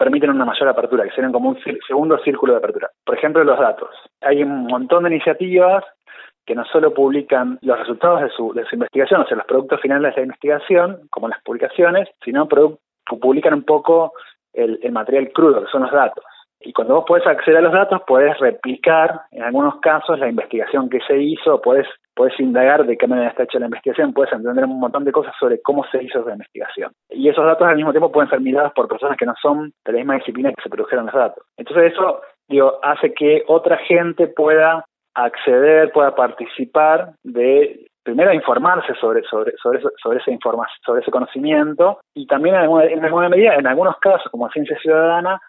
permiten 0.00 0.30
una 0.30 0.46
mayor 0.46 0.66
apertura, 0.66 1.04
que 1.04 1.10
serían 1.10 1.30
como 1.30 1.50
un 1.50 1.58
segundo 1.86 2.16
círculo 2.20 2.54
de 2.54 2.58
apertura. 2.58 2.90
Por 3.04 3.18
ejemplo, 3.18 3.44
los 3.44 3.58
datos. 3.58 3.90
Hay 4.22 4.42
un 4.42 4.64
montón 4.64 5.04
de 5.04 5.10
iniciativas 5.10 5.84
que 6.46 6.54
no 6.54 6.64
solo 6.64 6.94
publican 6.94 7.58
los 7.60 7.78
resultados 7.78 8.22
de 8.22 8.30
su, 8.30 8.54
de 8.54 8.64
su 8.64 8.76
investigación, 8.76 9.20
o 9.20 9.26
sea, 9.26 9.36
los 9.36 9.44
productos 9.44 9.78
finales 9.82 10.14
de 10.14 10.22
la 10.22 10.24
investigación, 10.24 11.02
como 11.10 11.28
las 11.28 11.42
publicaciones, 11.42 12.08
sino 12.24 12.48
publican 12.48 13.52
un 13.52 13.64
poco 13.64 14.14
el 14.54 14.90
material 14.90 15.30
crudo, 15.32 15.64
que 15.64 15.70
son 15.70 15.82
los 15.82 15.92
datos. 15.92 16.24
Y 16.60 16.72
cuando 16.72 16.96
vos 16.96 17.04
podés 17.06 17.26
acceder 17.26 17.58
a 17.58 17.62
los 17.62 17.72
datos, 17.72 18.02
podés 18.06 18.38
replicar, 18.38 19.22
en 19.30 19.42
algunos 19.42 19.80
casos, 19.80 20.18
la 20.18 20.28
investigación 20.28 20.90
que 20.90 21.00
se 21.00 21.18
hizo, 21.18 21.60
podés 21.60 21.86
puedes 22.20 22.38
indagar 22.38 22.84
de 22.84 22.98
qué 22.98 23.06
manera 23.06 23.30
está 23.30 23.44
hecha 23.44 23.58
la 23.58 23.64
investigación, 23.64 24.12
puedes 24.12 24.30
entender 24.30 24.64
un 24.64 24.78
montón 24.78 25.04
de 25.04 25.12
cosas 25.12 25.34
sobre 25.40 25.62
cómo 25.62 25.86
se 25.90 26.04
hizo 26.04 26.20
esa 26.20 26.32
investigación. 26.32 26.92
Y 27.08 27.26
esos 27.30 27.46
datos 27.46 27.66
al 27.66 27.76
mismo 27.76 27.92
tiempo 27.92 28.12
pueden 28.12 28.28
ser 28.28 28.42
mirados 28.42 28.72
por 28.74 28.88
personas 28.88 29.16
que 29.16 29.24
no 29.24 29.32
son 29.40 29.72
de 29.86 29.92
la 29.92 29.98
misma 29.98 30.16
disciplina 30.16 30.50
que 30.50 30.62
se 30.62 30.68
produjeron 30.68 31.06
los 31.06 31.14
datos. 31.14 31.42
Entonces 31.56 31.94
eso 31.94 32.20
digo, 32.46 32.78
hace 32.82 33.14
que 33.14 33.42
otra 33.46 33.78
gente 33.78 34.26
pueda 34.26 34.84
acceder, 35.14 35.92
pueda 35.92 36.14
participar 36.14 37.12
de 37.22 37.86
primero 38.02 38.34
informarse 38.34 38.94
sobre 39.00 39.22
sobre 39.22 39.52
sobre 39.56 39.80
sobre 40.02 40.18
esa 40.18 40.30
información, 40.30 40.78
sobre 40.84 41.00
ese 41.00 41.10
conocimiento 41.10 42.00
y 42.14 42.26
también 42.26 42.54
en 42.54 42.60
alguna, 42.62 42.84
en 42.84 43.02
alguna 43.02 43.28
medida, 43.30 43.54
en 43.54 43.66
algunos 43.66 43.96
casos 43.98 44.30
como 44.30 44.50
ciencia 44.50 44.78
ciudadana, 44.78 45.40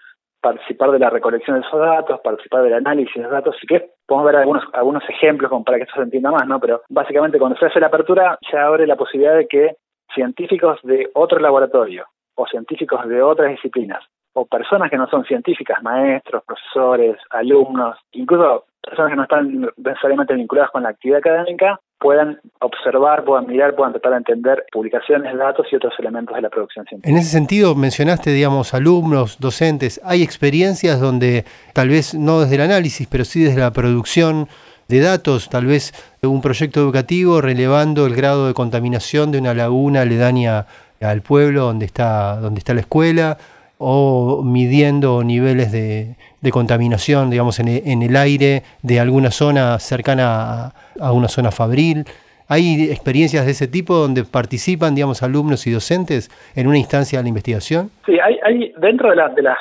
participar 0.42 0.92
de 0.92 1.00
la 1.00 1.10
recolección 1.10 1.60
de 1.60 1.66
esos 1.66 1.80
datos, 1.80 2.20
participar 2.22 2.64
del 2.64 2.74
análisis 2.74 3.14
de 3.14 3.22
esos 3.22 3.32
datos, 3.32 3.56
y 3.62 3.68
que 3.68 3.92
podemos 4.06 4.26
ver 4.26 4.36
algunos, 4.38 4.64
algunos 4.74 5.04
ejemplos 5.10 5.50
como 5.50 5.64
para 5.64 5.78
que 5.78 5.84
esto 5.84 5.96
se 5.96 6.04
entienda 6.04 6.32
más, 6.32 6.48
¿no? 6.48 6.60
Pero 6.60 6.82
básicamente 6.90 7.40
cuando 7.40 7.58
se 7.58 7.66
hace 7.66 7.80
la 7.80 7.88
apertura 7.88 8.38
se 8.50 8.58
abre 8.58 8.88
la 8.88 8.96
posibilidad 8.96 9.36
de 9.36 9.48
que 9.48 9.76
científicos 10.14 10.80
de 10.84 11.10
otro 11.14 11.40
laboratorio 11.40 12.06
o 12.36 12.48
científicos 12.48 13.08
de 13.08 13.22
otras 13.22 13.52
disciplinas 13.52 14.04
o 14.34 14.46
personas 14.46 14.90
que 14.90 14.98
no 14.98 15.08
son 15.08 15.26
científicas, 15.26 15.82
maestros, 15.84 16.44
profesores, 16.44 17.18
alumnos, 17.30 17.98
incluso 18.14 18.66
personas 18.82 19.12
que 19.12 19.16
no 19.16 19.24
están 19.24 19.72
necesariamente 19.78 20.34
vinculadas 20.34 20.72
con 20.72 20.84
la 20.84 20.90
actividad 20.90 21.20
académica, 21.20 21.80
puedan 22.00 22.40
observar, 22.60 23.24
puedan 23.24 23.46
mirar, 23.46 23.76
puedan 23.76 23.94
tratar 23.94 24.14
de 24.14 24.18
entender 24.18 24.66
publicaciones, 24.72 25.38
datos 25.38 25.68
y 25.72 25.76
otros 25.76 25.94
elementos 26.00 26.36
de 26.36 26.42
la 26.42 26.50
producción 26.50 26.86
científica. 26.86 27.12
En 27.12 27.18
ese 27.18 27.30
sentido, 27.30 27.76
mencionaste, 27.76 28.32
digamos, 28.32 28.74
alumnos, 28.74 29.40
docentes, 29.40 30.02
¿hay 30.04 30.24
experiencias 30.24 31.00
donde 31.00 31.46
tal 31.74 31.90
vez 31.90 32.16
no 32.16 32.42
desde 32.42 32.56
el 32.56 32.62
análisis, 32.62 33.08
pero 33.08 33.24
sí 33.24 33.44
desde 33.44 33.62
la 33.62 33.72
producción 33.72 34.48
de 34.88 35.00
datos, 35.00 35.48
tal 35.50 35.68
vez 35.68 35.94
un 36.24 36.42
proyecto 36.42 36.80
educativo 36.80 37.40
relevando 37.40 38.08
el 38.08 38.16
grado 38.16 38.48
de 38.48 38.54
contaminación 38.54 39.32
de 39.32 39.38
una 39.38 39.54
laguna 39.54 40.02
aledaña 40.02 40.66
al 41.00 41.22
pueblo 41.22 41.62
donde 41.62 41.86
está, 41.86 42.38
donde 42.38 42.60
está 42.60 42.74
la 42.74 42.82
escuela, 42.82 43.38
o 43.84 44.44
midiendo 44.44 45.24
niveles 45.24 45.72
de, 45.72 46.16
contaminación, 46.52 47.30
digamos, 47.32 47.60
en, 47.60 48.02
el 48.02 48.16
aire 48.16 48.62
de 48.84 49.00
alguna 49.00 49.32
zona 49.32 49.80
cercana 49.80 50.72
a, 51.00 51.12
una 51.12 51.28
zona 51.28 51.52
fabril. 51.52 52.06
¿Hay 52.48 52.92
experiencias 52.92 53.46
de 53.46 53.52
ese 53.52 53.68
tipo 53.68 53.96
donde 53.96 54.24
participan, 54.24 54.94
digamos, 54.94 55.24
alumnos 55.24 55.66
y 55.66 55.72
docentes 55.72 56.30
en 56.56 56.68
una 56.68 56.78
instancia 56.78 57.20
de 57.20 57.24
la 57.24 57.30
investigación? 57.30 57.90
Sí, 58.06 58.20
hay, 58.20 58.38
hay 58.44 58.74
dentro 58.78 59.10
de, 59.10 59.16
de 59.36 59.42
las 59.42 59.58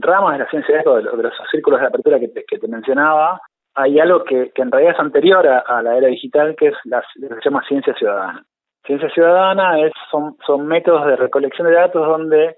ramas 0.00 0.34
de 0.34 0.44
la 0.44 0.50
ciencia 0.50 0.76
de, 0.76 0.82
de, 0.82 1.22
los 1.22 1.32
círculos 1.50 1.80
de 1.80 1.86
apertura 1.86 2.20
que 2.20 2.28
te, 2.28 2.68
mencionaba, 2.68 3.40
hay 3.74 3.98
algo 3.98 4.22
que, 4.24 4.52
en 4.54 4.70
realidad 4.70 4.94
es 4.94 5.00
anterior 5.00 5.46
a, 5.46 5.82
la 5.82 5.96
era 5.96 6.08
digital, 6.08 6.54
que 6.56 6.68
es 6.68 6.74
la, 6.84 7.02
lo 7.16 7.28
que 7.28 7.34
se 7.36 7.50
llama 7.50 7.64
ciencia 7.66 7.94
ciudadana. 7.94 8.44
Ciencia 8.84 9.08
ciudadana 9.10 9.80
es, 9.80 9.92
son 10.10 10.66
métodos 10.66 11.06
de 11.06 11.16
recolección 11.16 11.66
de 11.66 11.74
datos 11.74 12.06
donde 12.06 12.56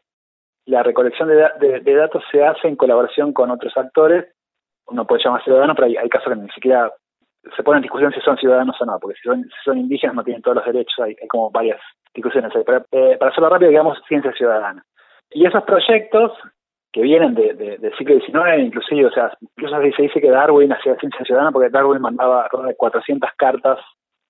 la 0.68 0.82
recolección 0.82 1.28
de, 1.28 1.94
datos 1.94 2.22
se 2.30 2.44
hace 2.44 2.68
en 2.68 2.76
colaboración 2.76 3.32
con 3.32 3.50
otros 3.50 3.74
actores. 3.76 4.26
Uno 4.86 5.06
puede 5.06 5.24
llamar 5.24 5.42
ciudadanos, 5.42 5.74
pero 5.74 5.86
hay, 5.86 6.08
casos 6.10 6.28
que 6.28 6.38
ni 6.38 6.48
siquiera 6.50 6.92
se 7.56 7.62
pone 7.62 7.78
en 7.78 7.82
discusión 7.82 8.12
si 8.12 8.20
son 8.20 8.36
ciudadanos 8.36 8.76
o 8.78 8.84
no, 8.84 8.98
porque 9.00 9.16
si 9.16 9.22
son, 9.26 9.48
son 9.64 9.78
indígenas 9.78 10.14
no 10.14 10.24
tienen 10.24 10.42
todos 10.42 10.56
los 10.56 10.66
derechos, 10.66 10.94
hay, 10.98 11.16
como 11.28 11.50
varias 11.50 11.80
discusiones 12.14 12.54
ahí. 12.54 12.62
Eh, 12.92 13.16
para 13.18 13.30
hacerlo 13.30 13.48
rápido, 13.48 13.70
digamos, 13.70 13.98
ciencia 14.06 14.30
ciudadana. 14.32 14.84
Y 15.30 15.46
esos 15.46 15.62
proyectos 15.62 16.32
que 16.92 17.00
vienen 17.00 17.34
de, 17.34 17.54
del 17.54 17.96
siglo 17.96 18.20
XIX, 18.20 18.58
inclusive, 18.58 19.06
o 19.06 19.10
sea, 19.10 19.32
incluso 19.40 19.80
se 19.96 20.02
dice 20.02 20.20
que 20.20 20.30
Darwin 20.30 20.72
hacía 20.74 20.96
ciencia 20.96 21.24
ciudadana 21.24 21.50
porque 21.50 21.70
Darwin 21.70 22.02
mandaba 22.02 22.46
400 22.76 23.30
cartas 23.38 23.78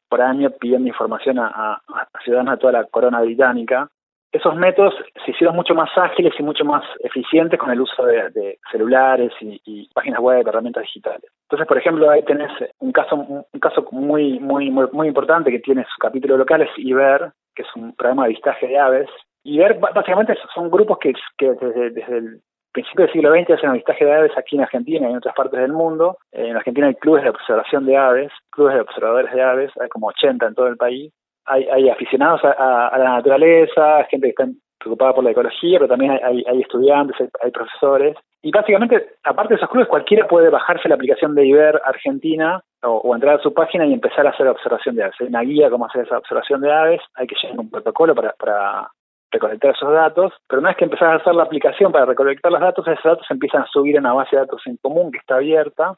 por 0.08 0.22
año 0.22 0.50
pidiendo 0.50 0.86
información 0.86 1.40
a, 1.40 1.48
a 1.48 2.08
ciudadanos 2.22 2.54
de 2.54 2.58
toda 2.58 2.72
la 2.74 2.84
corona 2.84 3.20
británica 3.22 3.90
esos 4.32 4.54
métodos 4.56 4.94
se 5.24 5.30
hicieron 5.30 5.56
mucho 5.56 5.74
más 5.74 5.88
ágiles 5.96 6.34
y 6.38 6.42
mucho 6.42 6.64
más 6.64 6.84
eficientes 7.00 7.58
con 7.58 7.70
el 7.70 7.80
uso 7.80 8.04
de, 8.04 8.58
celulares 8.70 9.32
y, 9.40 9.88
páginas 9.94 10.20
web, 10.20 10.46
herramientas 10.46 10.82
digitales. 10.82 11.30
Entonces, 11.44 11.66
por 11.66 11.78
ejemplo, 11.78 12.10
ahí 12.10 12.22
tenés 12.22 12.50
un 12.78 12.92
caso, 12.92 13.16
un 13.16 13.60
caso 13.60 13.86
muy, 13.90 14.38
muy, 14.38 14.70
muy, 14.70 15.08
importante 15.08 15.50
que 15.50 15.60
tiene 15.60 15.84
su 15.84 15.98
capítulo 15.98 16.36
local, 16.36 16.60
es 16.62 16.70
IBER, 16.76 17.32
que 17.54 17.62
es 17.62 17.68
un 17.74 17.94
programa 17.94 18.24
de 18.24 18.32
avistaje 18.32 18.66
de 18.66 18.78
aves. 18.78 19.08
IBER 19.44 19.78
básicamente 19.78 20.36
son 20.54 20.70
grupos 20.70 20.98
que, 20.98 21.14
que 21.38 21.52
desde, 21.52 22.18
el 22.18 22.42
principio 22.72 23.06
del 23.06 23.12
siglo 23.12 23.30
XX 23.32 23.50
hacen 23.52 23.70
avistaje 23.70 24.04
de 24.04 24.14
aves 24.14 24.32
aquí 24.36 24.56
en 24.56 24.62
Argentina 24.62 25.08
y 25.08 25.10
en 25.10 25.16
otras 25.16 25.34
partes 25.34 25.58
del 25.58 25.72
mundo. 25.72 26.18
En 26.32 26.54
Argentina 26.54 26.88
hay 26.88 26.94
clubes 26.96 27.24
de 27.24 27.30
observación 27.30 27.86
de 27.86 27.96
aves, 27.96 28.30
clubes 28.50 28.74
de 28.74 28.82
observadores 28.82 29.32
de 29.32 29.42
aves, 29.42 29.72
hay 29.80 29.88
como 29.88 30.08
80 30.08 30.46
en 30.46 30.54
todo 30.54 30.66
el 30.68 30.76
país 30.76 31.12
hay, 31.48 31.88
aficionados 31.88 32.40
a, 32.44 32.96
la 32.98 33.10
naturaleza, 33.16 34.04
gente 34.10 34.26
que 34.26 34.30
está 34.30 34.46
preocupada 34.78 35.14
por 35.14 35.24
la 35.24 35.30
ecología, 35.30 35.78
pero 35.78 35.88
también 35.88 36.18
hay, 36.22 36.60
estudiantes, 36.60 37.16
hay, 37.42 37.50
profesores. 37.50 38.16
Y 38.42 38.50
básicamente, 38.50 39.16
aparte 39.24 39.54
de 39.54 39.56
esos 39.56 39.70
clubes, 39.70 39.88
cualquiera 39.88 40.28
puede 40.28 40.50
bajarse 40.50 40.88
la 40.88 40.94
aplicación 40.94 41.34
de 41.34 41.46
IBER 41.46 41.80
Argentina 41.84 42.62
o, 42.82 43.14
entrar 43.14 43.38
a 43.38 43.42
su 43.42 43.52
página 43.52 43.86
y 43.86 43.92
empezar 43.92 44.26
a 44.26 44.30
hacer 44.30 44.46
observación 44.46 44.94
de 44.94 45.04
aves. 45.04 45.16
Hay 45.20 45.26
una 45.26 45.42
guía 45.42 45.70
cómo 45.70 45.86
hacer 45.86 46.06
esa 46.06 46.18
observación 46.18 46.60
de 46.60 46.72
aves, 46.72 47.00
hay 47.14 47.26
que 47.26 47.34
llevar 47.42 47.58
un 47.58 47.70
protocolo 47.70 48.14
para, 48.14 48.32
para 48.34 48.88
recolectar 49.30 49.72
esos 49.72 49.92
datos, 49.92 50.32
pero 50.48 50.60
una 50.60 50.70
vez 50.70 50.78
que 50.78 50.84
empezás 50.84 51.08
a 51.08 51.14
hacer 51.16 51.34
la 51.34 51.42
aplicación 51.42 51.90
para 51.90 52.06
recolectar 52.06 52.52
los 52.52 52.60
datos, 52.60 52.86
esos 52.86 53.04
datos 53.04 53.26
empiezan 53.30 53.62
a 53.62 53.66
subir 53.66 53.96
en 53.96 54.02
una 54.02 54.14
base 54.14 54.36
de 54.36 54.42
datos 54.42 54.62
en 54.66 54.76
común 54.76 55.10
que 55.10 55.18
está 55.18 55.36
abierta 55.36 55.96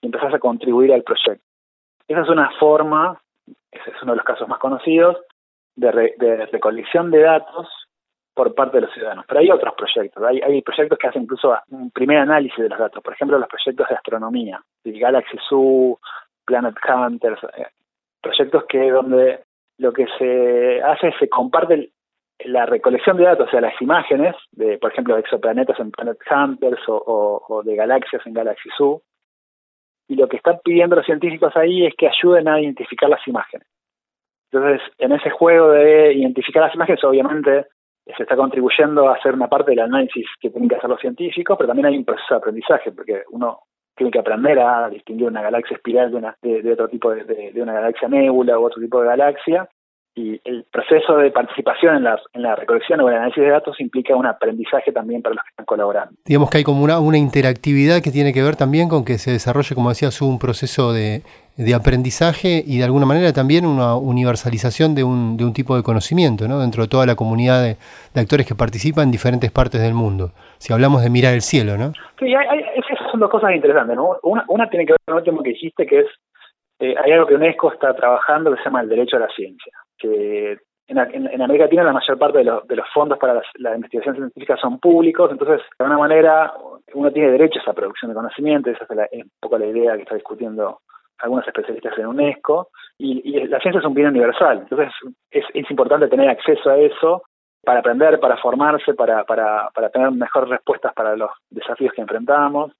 y 0.00 0.06
empezás 0.06 0.32
a 0.32 0.38
contribuir 0.38 0.92
al 0.92 1.02
proyecto. 1.02 1.44
Esa 2.06 2.22
es 2.22 2.28
una 2.28 2.50
forma 2.58 3.20
ese 3.72 3.90
es 3.90 4.02
uno 4.02 4.12
de 4.12 4.16
los 4.16 4.26
casos 4.26 4.48
más 4.48 4.58
conocidos, 4.58 5.16
de, 5.76 6.46
recolección 6.52 7.10
de 7.10 7.20
datos 7.20 7.68
por 8.34 8.54
parte 8.54 8.76
de 8.76 8.82
los 8.82 8.92
ciudadanos. 8.92 9.24
Pero 9.26 9.40
hay 9.40 9.50
otros 9.50 9.74
proyectos, 9.74 10.22
hay, 10.22 10.40
hay 10.40 10.62
proyectos 10.62 10.98
que 10.98 11.08
hacen 11.08 11.22
incluso 11.22 11.56
un 11.70 11.90
primer 11.90 12.18
análisis 12.18 12.58
de 12.58 12.68
los 12.68 12.78
datos, 12.78 13.02
por 13.02 13.12
ejemplo 13.12 13.38
los 13.38 13.48
proyectos 13.48 13.88
de 13.88 13.94
astronomía, 13.94 14.62
Galaxy 14.84 15.38
Zoo, 15.48 15.98
Planet 16.44 16.74
Hunters, 16.88 17.42
eh, 17.56 17.66
proyectos 18.20 18.64
que 18.68 18.90
donde 18.90 19.40
lo 19.78 19.92
que 19.92 20.06
se 20.18 20.82
hace 20.82 21.08
es 21.08 21.14
se 21.18 21.28
comparte 21.28 21.90
la 22.44 22.66
recolección 22.66 23.16
de 23.16 23.24
datos, 23.24 23.48
o 23.48 23.50
sea, 23.50 23.60
las 23.60 23.80
imágenes 23.82 24.34
de, 24.52 24.78
por 24.78 24.92
ejemplo, 24.92 25.14
de 25.14 25.20
exoplanetas 25.20 25.78
en 25.78 25.90
Planet 25.90 26.18
Hunters 26.30 26.80
o 26.86 27.62
de 27.64 27.76
galaxias 27.76 28.26
en 28.26 28.32
Galaxy 28.32 28.68
Zoo, 28.76 29.02
y 30.10 30.16
lo 30.16 30.28
que 30.28 30.38
están 30.38 30.58
pidiendo 30.64 30.96
los 30.96 31.06
científicos 31.06 31.56
ahí 31.56 31.86
es 31.86 31.94
que 31.94 32.08
ayuden 32.08 32.48
a 32.48 32.60
identificar 32.60 33.08
las 33.08 33.26
imágenes. 33.28 33.66
Entonces, 34.50 34.82
en 34.98 35.12
ese 35.12 35.30
juego 35.30 35.70
de 35.70 36.14
identificar 36.14 36.64
las 36.64 36.74
imágenes, 36.74 37.04
obviamente 37.04 37.66
se 38.16 38.24
está 38.24 38.34
contribuyendo 38.34 39.08
a 39.08 39.14
hacer 39.14 39.34
una 39.34 39.46
parte 39.46 39.70
del 39.70 39.78
análisis 39.78 40.26
que 40.40 40.50
tienen 40.50 40.68
que 40.68 40.74
hacer 40.74 40.90
los 40.90 41.00
científicos, 41.00 41.56
pero 41.56 41.68
también 41.68 41.86
hay 41.86 41.96
un 41.96 42.04
proceso 42.04 42.34
de 42.34 42.38
aprendizaje, 42.38 42.90
porque 42.90 43.22
uno 43.30 43.60
tiene 43.94 44.10
que 44.10 44.18
aprender 44.18 44.58
a 44.58 44.88
distinguir 44.88 45.28
una 45.28 45.42
galaxia 45.42 45.76
espiral 45.76 46.10
de, 46.10 46.16
una, 46.16 46.36
de, 46.42 46.72
otro 46.72 46.88
tipo 46.88 47.12
de, 47.14 47.52
una 47.54 47.74
galaxia 47.74 48.08
nébula 48.08 48.58
u 48.58 48.64
otro 48.64 48.82
tipo 48.82 49.00
de 49.00 49.06
galaxia, 49.06 49.68
y 50.14 50.40
el 50.44 50.64
proceso 50.72 51.16
de 51.16 51.30
participación 51.30 51.96
en 51.96 52.04
la, 52.04 52.20
en 52.32 52.42
la 52.42 52.56
recolección 52.56 53.00
o 53.00 53.08
el 53.08 53.14
análisis 53.14 53.42
de 53.42 53.50
datos 53.50 53.80
implica 53.80 54.16
un 54.16 54.26
aprendizaje 54.26 54.92
también 54.92 55.22
para 55.22 55.34
los 55.36 55.44
que 55.44 55.50
están 55.50 55.66
colaborando. 55.66 56.14
Digamos 56.24 56.50
que 56.50 56.58
hay 56.58 56.64
como 56.64 56.82
una, 56.82 56.98
una 56.98 57.18
interactividad 57.18 58.02
que 58.02 58.10
tiene 58.10 58.32
que 58.32 58.42
ver 58.42 58.56
también 58.56 58.88
con 58.88 59.04
que 59.04 59.18
se 59.18 59.30
desarrolle, 59.30 59.74
como 59.74 59.88
decías, 59.88 60.20
un 60.20 60.38
proceso 60.38 60.92
de, 60.92 61.22
de 61.56 61.74
aprendizaje 61.74 62.62
y 62.66 62.78
de 62.78 62.84
alguna 62.84 63.06
manera 63.06 63.32
también 63.32 63.66
una 63.66 63.94
universalización 63.94 64.94
de 64.94 65.04
un, 65.04 65.36
de 65.36 65.44
un 65.44 65.52
tipo 65.52 65.76
de 65.76 65.82
conocimiento 65.82 66.48
¿no? 66.48 66.58
dentro 66.58 66.82
de 66.82 66.88
toda 66.88 67.04
la 67.04 67.16
comunidad 67.16 67.62
de, 67.62 67.76
actores 68.20 68.46
que 68.46 68.54
participan 68.54 69.04
en 69.04 69.10
diferentes 69.10 69.50
partes 69.52 69.80
del 69.80 69.94
mundo. 69.94 70.32
Si 70.58 70.72
hablamos 70.72 71.02
de 71.02 71.10
mirar 71.10 71.34
el 71.34 71.42
cielo, 71.42 71.76
¿no? 71.76 71.92
Sí, 72.18 72.34
hay, 72.34 72.60
esas 72.76 73.10
son 73.10 73.20
dos 73.20 73.30
cosas 73.30 73.54
interesantes. 73.54 73.96
¿no? 73.96 74.16
Una, 74.22 74.44
una 74.48 74.68
tiene 74.68 74.86
que 74.86 74.92
ver 74.92 74.98
con 75.04 75.14
lo 75.14 75.18
último 75.20 75.42
que 75.42 75.50
dijiste, 75.50 75.86
que 75.86 76.00
es 76.00 76.06
eh, 76.80 76.94
hay 76.98 77.12
algo 77.12 77.26
que 77.26 77.34
UNESCO 77.34 77.72
está 77.72 77.94
trabajando 77.94 78.50
que 78.50 78.58
se 78.58 78.64
llama 78.64 78.80
el 78.80 78.88
derecho 78.88 79.16
a 79.16 79.20
la 79.20 79.28
ciencia, 79.28 79.72
que 79.98 80.58
en, 80.88 80.98
América 81.42 81.64
Latina 81.64 81.84
la 81.84 81.92
mayor 81.92 82.18
parte 82.18 82.38
de, 82.38 82.60
de 82.64 82.76
los 82.76 82.86
fondos 82.92 83.18
para 83.18 83.40
la, 83.58 83.74
investigación 83.76 84.16
científica 84.16 84.56
son 84.56 84.80
públicos, 84.80 85.30
entonces 85.30 85.60
de 85.78 85.84
alguna 85.84 85.98
manera 85.98 86.52
uno 86.94 87.12
tiene 87.12 87.30
derecho 87.30 87.60
a 87.60 87.62
esa 87.62 87.72
producción 87.74 88.10
de 88.10 88.16
conocimiento, 88.16 88.70
esa 88.70 88.86
es, 89.12 89.24
un 89.24 89.30
poco 89.38 89.58
la 89.58 89.66
idea 89.66 89.94
que 89.94 90.02
está 90.02 90.14
discutiendo 90.14 90.80
algunos 91.18 91.46
especialistas 91.46 91.96
en 91.98 92.06
UNESCO, 92.06 92.70
y, 92.98 93.46
la 93.46 93.60
ciencia 93.60 93.78
es 93.78 93.84
un 93.84 93.94
bien 93.94 94.08
universal, 94.08 94.60
entonces 94.60 94.88
es, 95.30 95.44
es, 95.54 95.70
importante 95.70 96.08
tener 96.08 96.28
acceso 96.28 96.70
a 96.70 96.78
eso 96.78 97.22
para 97.62 97.80
aprender, 97.80 98.18
para 98.18 98.38
formarse, 98.38 98.94
para, 98.94 99.22
para, 99.24 99.68
para 99.74 99.90
tener 99.90 100.10
mejores 100.12 100.48
respuestas 100.48 100.94
para 100.94 101.14
los 101.14 101.30
desafíos 101.50 101.92
que 101.92 102.00
enfrentamos. 102.00 102.72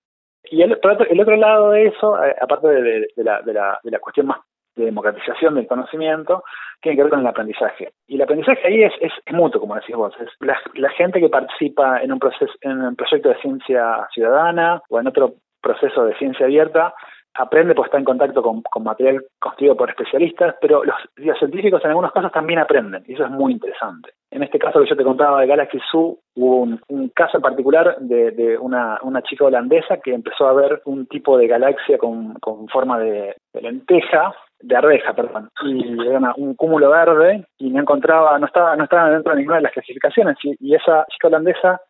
Y 0.44 0.62
el, 0.62 0.78
el 1.10 1.20
otro 1.20 1.36
lado 1.36 1.70
de 1.70 1.86
eso, 1.86 2.16
aparte 2.40 2.68
de, 2.68 3.08
la, 3.16 3.42
de, 3.42 3.52
la, 3.52 3.78
de 3.82 3.90
la 3.90 3.98
cuestión 3.98 4.26
más 4.26 4.38
de 4.76 4.84
democratización 4.84 5.54
del 5.54 5.66
conocimiento, 5.66 6.44
tiene 6.80 6.96
que 6.96 7.02
ver 7.02 7.10
con 7.10 7.20
el 7.20 7.26
aprendizaje. 7.26 7.92
Y 8.06 8.16
el 8.16 8.22
aprendizaje 8.22 8.66
ahí 8.66 8.82
es, 8.82 8.92
es, 9.00 9.12
mutuo, 9.32 9.60
como 9.60 9.74
decís 9.74 9.94
vos. 9.94 10.14
Es 10.20 10.28
la, 10.40 10.58
la, 10.74 10.90
gente 10.90 11.20
que 11.20 11.28
participa 11.28 12.00
en 12.00 12.12
un, 12.12 12.18
proceso, 12.18 12.52
en 12.62 12.80
un 12.80 12.96
proyecto 12.96 13.28
de 13.28 13.40
ciencia 13.40 14.08
ciudadana 14.12 14.80
o 14.88 14.98
en 14.98 15.08
otro 15.08 15.34
proceso 15.60 16.04
de 16.04 16.16
ciencia 16.16 16.46
abierta 16.46 16.94
aprende 17.34 17.74
porque 17.74 17.88
está 17.88 17.98
en 17.98 18.04
contacto 18.04 18.42
con, 18.42 18.62
material 18.82 19.24
construido 19.38 19.76
por 19.76 19.90
especialistas, 19.90 20.56
pero 20.60 20.82
los, 20.84 20.96
científicos 21.38 21.82
en 21.84 21.90
algunos 21.90 22.12
casos 22.12 22.32
también 22.32 22.58
aprenden, 22.58 23.04
y 23.06 23.14
eso 23.14 23.24
es 23.24 23.30
muy 23.30 23.52
interesante. 23.52 24.10
En 24.30 24.42
este 24.42 24.58
caso 24.58 24.80
que 24.80 24.88
yo 24.88 24.96
te 24.96 25.04
contaba 25.04 25.40
de 25.40 25.46
Galaxy 25.46 25.78
Zoo, 25.90 26.18
hubo 26.36 26.78
un, 26.88 27.08
caso 27.14 27.40
particular 27.40 27.96
de, 28.00 28.58
una, 28.58 28.98
chica 29.22 29.44
holandesa 29.44 29.98
que 29.98 30.14
empezó 30.14 30.46
a 30.46 30.54
ver 30.54 30.82
un 30.84 31.06
tipo 31.06 31.36
de 31.36 31.46
galaxia 31.46 31.98
con, 31.98 32.36
forma 32.68 32.98
de, 32.98 33.36
lenteja, 33.54 34.34
de 34.60 34.76
arveja, 34.76 35.14
perdón, 35.14 35.48
y 35.64 36.06
era 36.06 36.34
un 36.36 36.54
cúmulo 36.54 36.90
verde, 36.90 37.46
y 37.58 37.70
no 37.70 37.80
encontraba, 37.80 38.38
no 38.38 38.46
estaba, 38.46 38.76
no 38.76 38.84
estaba 38.84 39.10
dentro 39.10 39.32
de 39.32 39.38
ninguna 39.38 39.56
de 39.56 39.62
las 39.62 39.72
clasificaciones, 39.72 40.36
y 40.42 40.74
esa 40.74 41.06
chica 41.10 41.28
holandesa 41.28 41.80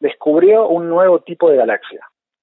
descubrió 0.00 0.68
un 0.68 0.88
nuevo 0.88 1.20
tipo 1.20 1.50
de 1.50 1.56
galaxia. 1.56 2.00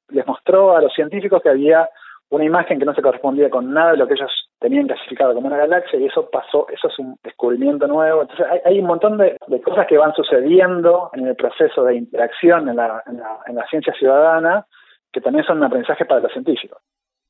Les 0.09 0.25
mostró 0.27 0.75
a 0.75 0.81
los 0.81 0.93
científicos 0.93 1.41
que 1.41 1.49
había 1.49 1.87
una 2.29 2.45
imagen 2.45 2.79
que 2.79 2.85
no 2.85 2.93
se 2.93 3.01
correspondía 3.01 3.49
con 3.49 3.73
nada 3.73 3.91
de 3.91 3.97
lo 3.97 4.07
que 4.07 4.15
ellos 4.15 4.31
tenían 4.59 4.87
clasificado 4.87 5.33
como 5.33 5.47
una 5.47 5.57
galaxia 5.57 5.99
y 5.99 6.05
eso 6.05 6.29
pasó, 6.31 6.67
eso 6.69 6.87
es 6.87 6.99
un 6.99 7.15
descubrimiento 7.23 7.87
nuevo. 7.87 8.21
Entonces 8.21 8.45
hay, 8.65 8.79
un 8.79 8.87
montón 8.87 9.17
de, 9.17 9.37
cosas 9.63 9.85
que 9.87 9.97
van 9.97 10.13
sucediendo 10.13 11.11
en 11.13 11.27
el 11.27 11.35
proceso 11.35 11.83
de 11.83 11.95
interacción 11.95 12.69
en 12.69 12.77
la, 12.77 13.03
en 13.05 13.55
la 13.55 13.67
ciencia 13.67 13.93
ciudadana 13.93 14.65
que 15.13 15.21
también 15.21 15.45
son 15.45 15.59
un 15.59 15.65
aprendizaje 15.65 16.05
para 16.05 16.21
los 16.21 16.31
científicos. 16.33 16.79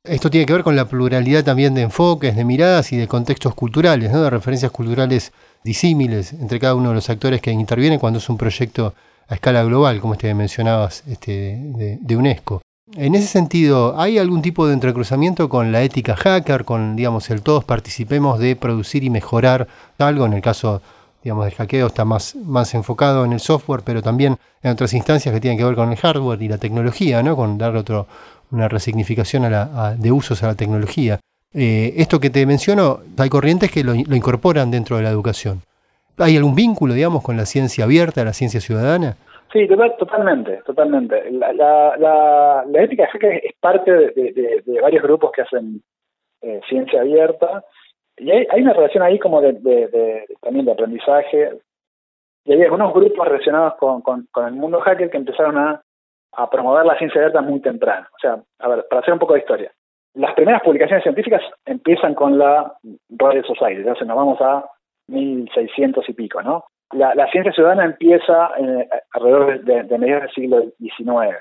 Esto 0.06 0.30
tiene 0.30 0.46
que 0.46 0.54
ver 0.54 0.64
con 0.64 0.76
la 0.76 0.86
pluralidad 0.86 1.44
también 1.44 1.76
de 1.76 1.82
enfoques, 1.82 2.36
de 2.36 2.44
miradas 2.44 2.92
y 2.92 2.98
de 2.98 3.08
contextos 3.08 3.56
culturales, 3.56 4.12
¿no? 4.12 4.24
de 4.24 4.30
referencias 4.30 4.72
culturales 4.72 5.32
disímiles 5.64 6.34
entre 6.34 6.60
cada 6.60 6.76
uno 6.76 6.90
de 6.90 6.96
los 6.96 7.10
actores 7.10 7.42
que 7.42 7.52
intervienen 7.52 8.00
cuando 8.00 8.20
es 8.20 8.30
un 8.30 8.38
proyecto 8.38 8.94
a 9.30 9.36
escala 9.36 9.64
global, 9.64 10.02
como 10.02 10.14
este 10.14 10.34
mencionabas 10.34 11.08
este, 11.08 11.58
de 12.02 12.18
UNESCO. 12.18 12.62
En 12.92 13.16
ese 13.16 13.28
sentido, 13.28 13.98
¿hay 13.98 14.18
algún 14.18 14.42
tipo 14.42 14.68
de 14.68 14.74
entrecruzamiento 14.74 15.48
con 15.48 15.72
la 15.72 15.84
ética 15.84 16.18
hacker, 16.18 16.66
con, 16.66 16.98
digamos, 16.98 17.30
el 17.30 17.42
todos 17.42 17.64
participemos 17.64 18.40
de 18.40 18.58
producir 18.58 19.06
y 19.06 19.10
mejorar 19.10 19.70
algo? 19.98 20.26
En 20.26 20.34
el 20.34 20.42
caso, 20.42 20.82
digamos, 21.24 21.46
del 21.46 21.54
hackeo 21.54 21.88
está 21.88 22.04
más, 22.04 22.36
más 22.36 22.74
enfocado 22.74 23.24
en 23.24 23.32
el 23.32 23.40
software, 23.40 23.84
pero 23.86 24.02
también 24.02 24.38
en 24.62 24.72
otras 24.72 24.94
instancias 24.94 25.34
que 25.34 25.40
tienen 25.40 25.58
que 25.58 25.64
ver 25.64 25.76
con 25.76 25.92
el 25.92 25.98
hardware 25.98 26.42
y 26.42 26.50
la 26.50 26.58
tecnología, 26.58 27.24
¿no? 27.24 27.38
Con 27.38 27.58
dar 27.58 27.74
otro, 27.78 28.06
una 28.52 28.68
resignificación 28.68 29.46
a 29.46 29.50
la, 29.50 29.96
de 29.96 30.12
usos 30.12 30.44
a 30.44 30.48
la 30.48 30.56
tecnología. 30.56 31.22
Eh, 31.54 31.94
esto 31.98 32.20
que 32.20 32.30
te 32.30 32.46
menciono, 32.46 33.00
hay 33.18 33.30
corrientes 33.30 33.72
que 33.72 33.86
lo, 33.86 33.94
lo 33.94 34.16
incorporan 34.16 34.72
dentro 34.72 34.98
de 34.98 35.04
la 35.04 35.10
educación. 35.10 35.62
¿Hay 36.18 36.36
algún 36.36 36.54
vínculo, 36.54 36.94
digamos, 36.94 37.24
con 37.24 37.38
la 37.38 37.46
ciencia 37.46 37.86
abierta, 37.86 38.26
la 38.26 38.34
ciencia 38.34 38.60
ciudadana? 38.60 39.16
Sí, 39.54 39.68
totalmente, 39.68 40.64
totalmente. 40.66 41.30
La, 41.32 41.54
la, 41.54 42.66
la, 42.68 42.82
ética 42.82 43.08
es 43.14 43.54
parte 43.60 43.92
de, 43.92 44.64
varios 44.82 45.04
grupos 45.04 45.32
que 45.32 45.44
hacen 45.44 45.84
eh, 46.42 46.60
ciencia 46.68 47.02
abierta 47.02 47.64
y 48.18 48.32
hay, 48.32 48.48
hay, 48.50 48.64
una 48.64 48.74
relación 48.74 49.04
ahí 49.04 49.20
como 49.20 49.42
de, 49.42 50.26
también 50.42 50.66
de 50.66 50.72
aprendizaje 50.72 51.52
y 52.46 52.54
hay 52.54 52.64
algunos 52.64 52.96
grupos 52.96 53.28
relacionados 53.28 53.76
con, 53.76 54.02
con, 54.02 54.28
el 54.48 54.54
mundo 54.54 54.82
hacker 54.82 55.12
que 55.12 55.18
empezaron 55.18 55.56
a, 55.60 55.84
a 56.32 56.50
promover 56.50 56.88
la 56.88 56.98
ciencia 56.98 57.22
abierta 57.22 57.42
muy 57.44 57.62
temprano. 57.62 58.08
O 58.12 58.20
sea, 58.20 58.42
a 58.58 58.68
ver, 58.68 58.88
para 58.90 59.02
hacer 59.02 59.14
un 59.14 59.20
poco 59.20 59.34
de 59.34 59.42
historia. 59.42 59.72
Las 60.16 60.34
primeras 60.34 60.64
publicaciones 60.64 61.04
científicas 61.04 61.44
empiezan 61.64 62.16
con 62.16 62.40
la 62.40 62.76
Royal 63.10 63.46
Society, 63.46 63.82
entonces 63.82 64.08
nos 64.08 64.18
vamos 64.18 64.42
a 64.42 64.66
1600 65.10 66.10
y 66.10 66.14
pico, 66.14 66.42
¿no? 66.42 66.66
La, 66.94 67.28
ciencia 67.32 67.52
ciudadana 67.52 67.86
empieza 67.86 68.52
eh, 68.58 68.88
alrededor 69.14 69.62
de, 69.64 69.98
mediados 69.98 70.24
del 70.24 70.32
siglo 70.32 70.64
XIX. 70.80 71.38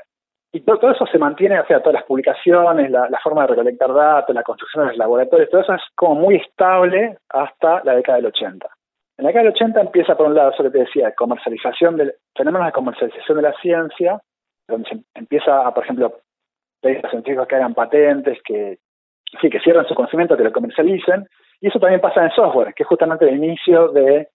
Y 0.55 0.61
todo, 0.61 0.91
eso 0.91 1.07
se 1.07 1.19
mantiene, 1.19 1.59
o 1.59 1.67
sea, 1.67 1.81
todas 1.81 1.95
las 1.95 2.05
publicaciones, 2.05 2.91
la, 2.91 3.09
forma 3.23 3.43
de 3.43 3.49
recolectar 3.49 3.93
datos, 3.93 4.35
la 4.35 4.43
construcción 4.43 4.85
de 4.85 4.89
los 4.91 4.99
laboratorios, 4.99 5.49
todo 5.49 5.63
eso 5.63 5.75
es 5.75 5.83
como 5.95 6.15
muy 6.17 6.37
estable 6.37 7.17
hasta 7.31 7.83
la 7.85 7.95
década 7.95 8.17
del 8.17 8.27
80. 8.27 8.69
En 9.17 9.25
la 9.25 9.29
década 9.29 9.45
del 9.45 9.55
80 9.55 9.81
empieza, 9.81 10.15
por 10.15 10.27
un 10.27 10.35
lado, 10.35 10.51
eso 10.51 10.63
que 10.63 10.71
te 10.71 10.81
decía, 10.81 11.15
comercialización 11.15 11.97
del, 11.97 12.15
fenómenos 12.37 12.67
de 12.67 12.73
comercialización 12.73 13.37
de 13.39 13.43
la 13.43 13.55
ciencia, 13.63 14.21
donde 14.69 14.89
se 14.89 15.01
empieza 15.15 15.67
a, 15.67 15.73
por 15.73 15.85
ejemplo, 15.85 16.19
pedir 16.83 17.05
a 17.07 17.11
científicos 17.11 17.47
que 17.49 17.57
hagan 17.57 17.75
patentes, 17.75 18.39
que 18.45 18.79
sí, 19.41 19.49
que 19.49 19.61
cierren 19.61 19.87
su 19.87 19.95
conocimiento, 19.95 20.37
que 20.37 20.45
lo 20.45 20.53
comercialicen, 20.53 21.27
y 21.63 21.69
eso 21.69 21.79
también 21.79 22.01
pasa 22.01 22.25
en 22.25 22.31
software, 22.33 22.75
que 22.75 22.83
es 22.83 22.89
justamente 22.89 23.27
el 23.27 23.37
inicio 23.37 23.89
de 23.89 24.29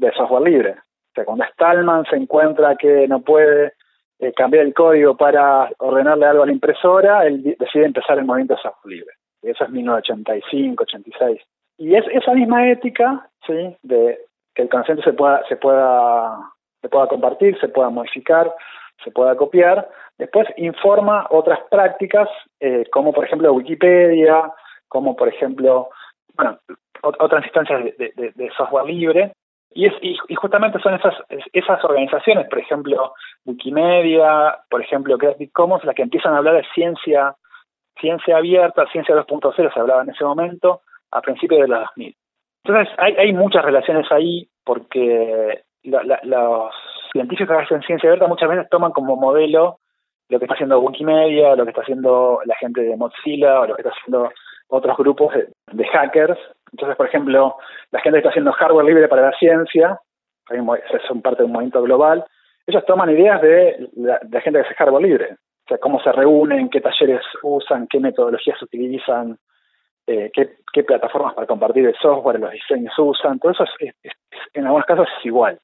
de 0.00 0.12
software 0.12 0.42
libre. 0.42 0.70
O 0.70 1.12
sea, 1.14 1.24
cuando 1.24 1.44
Stallman 1.52 2.04
se 2.06 2.16
encuentra 2.16 2.76
que 2.76 3.06
no 3.06 3.20
puede 3.20 3.74
eh, 4.18 4.32
cambiar 4.32 4.64
el 4.64 4.74
código 4.74 5.16
para 5.16 5.70
ordenarle 5.78 6.26
algo 6.26 6.42
a 6.42 6.46
la 6.46 6.52
impresora, 6.52 7.26
él 7.26 7.56
decide 7.58 7.84
empezar 7.84 8.18
el 8.18 8.24
movimiento 8.24 8.54
de 8.54 8.62
software 8.62 8.94
libre. 8.94 9.14
Y 9.42 9.50
eso 9.50 9.64
es 9.64 9.70
1985, 9.70 10.82
86. 10.84 11.40
Y 11.78 11.94
es 11.94 12.04
esa 12.12 12.32
misma 12.32 12.68
ética, 12.68 13.28
¿sí? 13.46 13.76
De 13.82 14.18
que 14.54 14.62
el 14.62 14.68
conocimiento 14.68 15.08
se 15.10 15.16
pueda, 15.16 15.42
se 15.48 15.56
pueda, 15.56 16.38
se 16.80 16.88
pueda 16.88 17.06
compartir, 17.06 17.58
se 17.60 17.68
pueda 17.68 17.90
modificar, 17.90 18.54
se 19.02 19.10
pueda 19.10 19.34
copiar, 19.36 19.88
después 20.18 20.46
informa 20.58 21.26
otras 21.30 21.60
prácticas, 21.70 22.28
eh, 22.60 22.84
como 22.92 23.12
por 23.12 23.24
ejemplo 23.24 23.52
Wikipedia, 23.54 24.52
como 24.88 25.16
por 25.16 25.28
ejemplo, 25.28 25.88
bueno, 26.34 26.58
otras 27.02 27.44
instancias 27.44 27.96
de 27.96 28.50
software 28.56 28.84
libre, 28.84 29.32
y, 29.72 29.86
es, 29.86 29.92
y, 30.02 30.34
justamente 30.34 30.80
son 30.80 30.94
esas, 30.94 31.14
esas 31.52 31.84
organizaciones, 31.84 32.48
por 32.48 32.58
ejemplo, 32.58 33.14
Wikimedia, 33.44 34.58
por 34.68 34.82
ejemplo, 34.82 35.16
Creative 35.16 35.50
Commons, 35.52 35.84
las 35.84 35.94
que 35.94 36.02
empiezan 36.02 36.34
a 36.34 36.38
hablar 36.38 36.56
de 36.56 36.66
ciencia, 36.74 37.36
ciencia 38.00 38.36
abierta, 38.36 38.86
ciencia 38.90 39.14
2.0, 39.14 39.72
se 39.72 39.80
hablaba 39.80 40.02
en 40.02 40.10
ese 40.10 40.24
momento, 40.24 40.82
a 41.12 41.20
principios 41.20 41.60
de 41.62 41.68
los 41.68 41.80
2000. 41.80 42.16
Entonces, 42.64 42.94
hay, 42.98 43.14
hay 43.14 43.32
muchas 43.32 43.64
relaciones 43.64 44.10
ahí 44.10 44.48
porque 44.64 45.62
los 45.84 46.74
científicos 47.12 47.56
que 47.56 47.62
hacen 47.62 47.82
ciencia 47.82 48.08
abierta 48.08 48.28
muchas 48.28 48.48
veces 48.48 48.68
toman 48.70 48.92
como 48.92 49.16
modelo 49.16 49.78
lo 50.28 50.38
que 50.38 50.44
está 50.44 50.54
haciendo 50.54 50.80
Wikimedia, 50.80 51.56
lo 51.56 51.64
que 51.64 51.70
está 51.70 51.82
haciendo 51.82 52.40
la 52.44 52.54
gente 52.56 52.82
de 52.82 52.96
Mozilla, 52.96 53.60
o 53.60 53.66
lo 53.66 53.74
que 53.74 53.82
está 53.82 53.92
haciendo 53.92 54.30
otros 54.68 54.96
grupos 54.96 55.34
de 55.72 55.86
hackers 55.88 56.38
entonces, 56.72 56.96
por 56.96 57.06
ejemplo, 57.06 57.56
la 57.90 58.00
gente 58.00 58.16
que 58.16 58.20
está 58.20 58.30
haciendo 58.30 58.52
hardware 58.52 58.86
libre 58.86 59.08
para 59.08 59.30
la 59.30 59.38
ciencia, 59.38 59.98
son 61.06 61.22
parte 61.22 61.42
de 61.42 61.46
un 61.46 61.52
movimiento 61.52 61.82
global, 61.82 62.24
ellos 62.66 62.84
toman 62.86 63.10
ideas 63.10 63.40
de 63.42 63.88
la, 63.96 64.18
gente 64.40 64.60
que 64.60 64.66
hace 64.66 64.74
hardware 64.74 65.02
libre. 65.02 65.32
O 65.32 65.68
sea, 65.68 65.78
cómo 65.78 66.00
se 66.02 66.12
reúnen, 66.12 66.68
qué 66.68 66.80
talleres 66.80 67.22
usan, 67.42 67.86
qué 67.88 68.00
metodologías 68.00 68.60
utilizan, 68.62 69.38
eh, 70.06 70.30
qué, 70.32 70.82
plataformas 70.82 71.34
para 71.34 71.46
compartir 71.46 71.86
el 71.86 71.94
software, 71.96 72.40
los 72.40 72.50
diseños 72.50 72.92
usan. 72.98 73.38
Todo 73.38 73.52
eso 73.52 73.64
es, 73.78 73.94
en 74.54 74.64
algunos 74.64 74.86
casos 74.86 75.08
es 75.18 75.26
igual. 75.26 75.58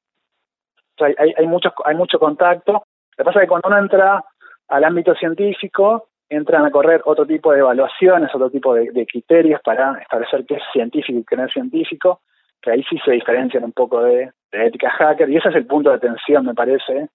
hay, 0.99 1.33
hay, 1.37 1.47
mucho, 1.47 1.73
hay 1.83 1.95
mucho 1.95 2.19
contacto. 2.19 2.71
Lo 2.73 2.83
que 3.17 3.23
pasa 3.23 3.39
es 3.39 3.43
que 3.43 3.49
cuando 3.49 3.67
uno 3.67 3.77
entra 3.79 4.23
al 4.69 4.83
ámbito 4.83 5.13
científico, 5.15 6.09
entran 6.29 6.65
a 6.65 6.71
correr 6.71 7.01
otro 7.05 7.25
tipo 7.25 7.51
de 7.51 7.59
evaluaciones, 7.59 8.33
otro 8.33 8.49
tipo 8.49 8.73
de, 8.73 9.05
criterios 9.05 9.61
para 9.63 9.99
establecer 10.01 10.45
qué 10.45 10.55
es 10.55 10.63
científico 10.73 11.19
y 11.19 11.23
qué 11.23 11.35
no 11.35 11.45
es 11.45 11.53
científico, 11.53 12.21
que 12.61 12.71
ahí 12.71 12.83
sí 12.89 12.97
se 13.05 13.11
diferencian 13.11 13.63
un 13.63 13.71
poco 13.71 14.03
de, 14.03 14.31
ética 14.51 14.89
hacker, 14.89 15.29
y 15.29 15.37
ese 15.37 15.49
es 15.49 15.55
el 15.55 15.65
punto 15.65 15.91
de 15.91 15.99
tensión, 15.99 16.45
me 16.45 16.53
parece, 16.53 17.09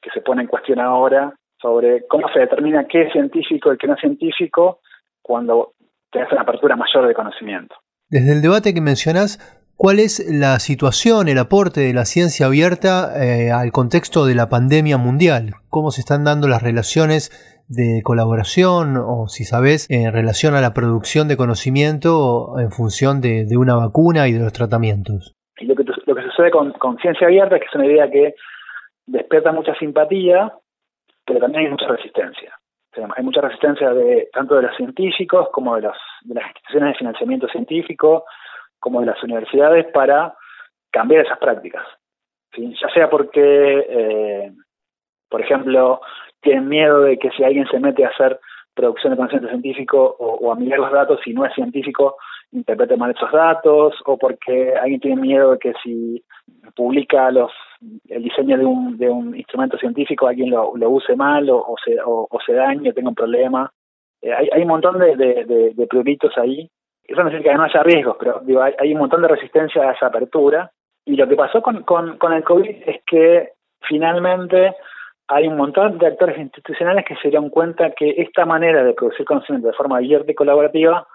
que 0.00 0.10
se 0.10 0.20
pone 0.20 0.42
en 0.42 0.48
cuestión 0.48 0.80
ahora 0.80 1.32
sobre 1.60 2.06
cómo 2.08 2.28
se 2.32 2.40
determina 2.40 2.86
qué 2.86 3.02
es 3.02 3.12
científico 3.12 3.72
y 3.72 3.78
qué 3.78 3.86
no 3.86 3.94
es 3.94 4.00
científico 4.00 4.80
cuando 5.22 5.74
tienes 6.10 6.30
una 6.32 6.42
apertura 6.42 6.76
mayor 6.76 7.06
de 7.06 7.14
conocimiento. 7.14 7.76
Desde 8.08 8.32
el 8.32 8.42
debate 8.42 8.74
que 8.74 8.80
mencionas, 8.80 9.38
¿cuál 9.76 10.00
es 10.00 10.24
la 10.28 10.58
situación, 10.58 11.28
el 11.28 11.38
aporte 11.38 11.80
de 11.80 11.94
la 11.94 12.04
ciencia 12.04 12.46
abierta 12.46 13.12
eh, 13.16 13.52
al 13.52 13.70
contexto 13.70 14.26
de 14.26 14.34
la 14.34 14.48
pandemia 14.48 14.98
mundial? 14.98 15.54
¿Cómo 15.68 15.90
se 15.90 16.00
están 16.00 16.24
dando 16.24 16.48
las 16.48 16.62
relaciones 16.62 17.30
de 17.72 18.02
colaboración 18.02 18.96
o 18.96 19.26
si 19.28 19.44
sabes 19.44 19.88
en 19.90 20.12
relación 20.12 20.54
a 20.54 20.60
la 20.60 20.74
producción 20.74 21.28
de 21.28 21.36
conocimiento 21.36 22.58
en 22.58 22.70
función 22.70 23.20
de, 23.20 23.46
una 23.56 23.76
vacuna 23.76 24.28
y 24.28 24.32
de 24.32 24.40
los 24.40 24.52
tratamientos. 24.52 25.34
Lo 25.60 25.74
que, 25.74 25.84
lo 26.06 26.14
que 26.14 26.22
sucede 26.22 26.50
con, 26.50 26.98
ciencia 26.98 27.26
abierta 27.26 27.56
es 27.56 27.62
que 27.62 27.68
es 27.68 27.74
una 27.74 27.86
idea 27.86 28.10
que 28.10 28.34
despierta 29.06 29.52
mucha 29.52 29.74
simpatía, 29.76 30.52
pero 31.24 31.40
también 31.40 31.64
hay 31.64 31.70
mucha 31.70 31.88
resistencia. 31.88 32.52
hay 33.16 33.24
mucha 33.24 33.40
resistencia 33.40 33.92
de 33.94 34.28
tanto 34.32 34.56
de 34.56 34.62
los 34.62 34.76
científicos 34.76 35.48
como 35.52 35.76
de, 35.76 35.82
los, 35.82 35.96
de 36.22 36.34
las 36.34 36.46
instituciones 36.46 36.92
de 36.92 36.98
financiamiento 36.98 37.48
científico, 37.48 38.24
como 38.78 39.00
de 39.00 39.06
las 39.06 39.22
universidades 39.22 39.86
para 39.92 40.34
cambiar 40.90 41.24
esas 41.24 41.38
prácticas. 41.38 41.86
Ya 42.56 42.88
sea 42.92 43.08
porque, 43.08 43.86
eh, 43.88 44.52
por 45.30 45.40
ejemplo, 45.40 46.00
tienen 46.42 46.68
miedo 46.68 47.00
de 47.02 47.18
que 47.18 47.30
si 47.30 47.44
alguien 47.44 47.66
se 47.68 47.78
mete 47.78 48.04
a 48.04 48.08
hacer 48.08 48.38
producción 48.74 49.12
de 49.12 49.16
conocimiento 49.16 49.50
científico 49.50 50.16
o, 50.18 50.52
a 50.52 50.56
mirar 50.56 50.78
los 50.78 50.92
datos 50.92 51.20
y 51.26 51.32
no 51.32 51.44
es 51.44 51.54
científico, 51.54 52.16
interprete 52.52 52.96
mal 52.96 53.10
esos 53.10 53.30
datos, 53.30 53.94
o 54.04 54.16
porque 54.16 54.74
alguien 54.74 55.00
tiene 55.00 55.20
miedo 55.20 55.52
de 55.52 55.58
que 55.58 55.72
si 55.82 56.22
publica 56.74 57.30
los 57.30 57.50
el 58.08 58.22
diseño 58.22 58.56
de 58.56 58.64
un, 58.64 58.96
de 58.96 59.10
un 59.10 59.34
instrumento 59.36 59.76
científico 59.76 60.28
alguien 60.28 60.50
lo, 60.50 60.72
use 60.72 61.16
mal 61.16 61.50
o, 61.50 61.74
se, 61.84 61.96
o, 62.04 62.28
se 62.46 62.52
dañe 62.52 62.92
tenga 62.92 63.08
un 63.08 63.14
problema. 63.14 63.70
Eh, 64.20 64.32
hay, 64.32 64.48
hay 64.52 64.62
un 64.62 64.68
montón 64.68 64.98
de, 64.98 65.16
de, 65.16 65.44
de, 65.74 66.18
ahí. 66.36 66.70
Eso 67.04 67.22
no 67.22 67.30
significa 67.30 67.50
que 67.50 67.58
no 67.58 67.64
haya 67.64 67.82
riesgos, 67.82 68.16
pero 68.18 68.40
digo, 68.44 68.62
hay, 68.62 68.74
hay 68.78 68.92
un 68.92 69.00
montón 69.00 69.22
de 69.22 69.28
resistencia 69.28 69.82
a 69.82 69.92
esa 69.92 70.06
apertura. 70.06 70.70
Y 71.04 71.16
lo 71.16 71.26
que 71.26 71.34
pasó 71.34 71.60
con, 71.60 71.82
con, 71.82 72.16
con 72.18 72.32
el 72.32 72.44
COVID 72.44 72.76
es 72.86 73.02
que 73.04 73.50
finalmente 73.80 74.76
hay 75.28 75.46
un 75.46 75.56
montón 75.56 75.98
de 75.98 76.06
actores 76.06 76.38
institucionales 76.38 77.04
que 77.04 77.16
se 77.16 77.28
dieron 77.28 77.48
cuenta 77.50 77.92
que 77.92 78.10
esta 78.18 78.44
manera 78.44 78.84
de 78.84 78.94
producir 78.94 79.24
conocimiento 79.24 79.68
de 79.68 79.74
forma 79.74 79.98
abierta 79.98 80.30
y 80.30 80.34
colaborativa 80.34 81.06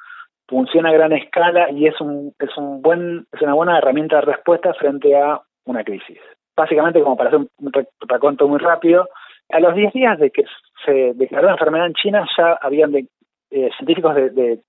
funciona 0.47 0.89
a 0.89 0.93
gran 0.93 1.11
escala 1.11 1.69
y 1.71 1.87
es 1.87 1.99
un 1.99 2.33
es 2.39 2.57
un 2.57 2.81
buen 2.81 3.25
es 3.31 3.41
una 3.41 3.53
buena 3.53 3.77
herramienta 3.77 4.17
de 4.17 4.21
respuesta 4.21 4.73
frente 4.73 5.15
a 5.15 5.41
una 5.65 5.83
crisis. 5.83 6.19
Básicamente, 6.55 7.01
como 7.01 7.17
para 7.17 7.29
hacer 7.29 7.41
un 7.41 7.71
recuento 8.07 8.47
muy 8.47 8.57
rápido, 8.57 9.07
a 9.49 9.59
los 9.59 9.75
10 9.75 9.93
días 9.93 10.17
de 10.17 10.31
que 10.31 10.43
se 10.85 11.13
declaró 11.13 11.47
la 11.47 11.53
enfermedad 11.53 11.87
en 11.87 11.93
China 11.93 12.25
ya 12.37 12.57
habían 12.61 12.91
de, 12.91 13.05
eh, 13.51 13.69
científicos 13.77 14.15
de, 14.15 14.59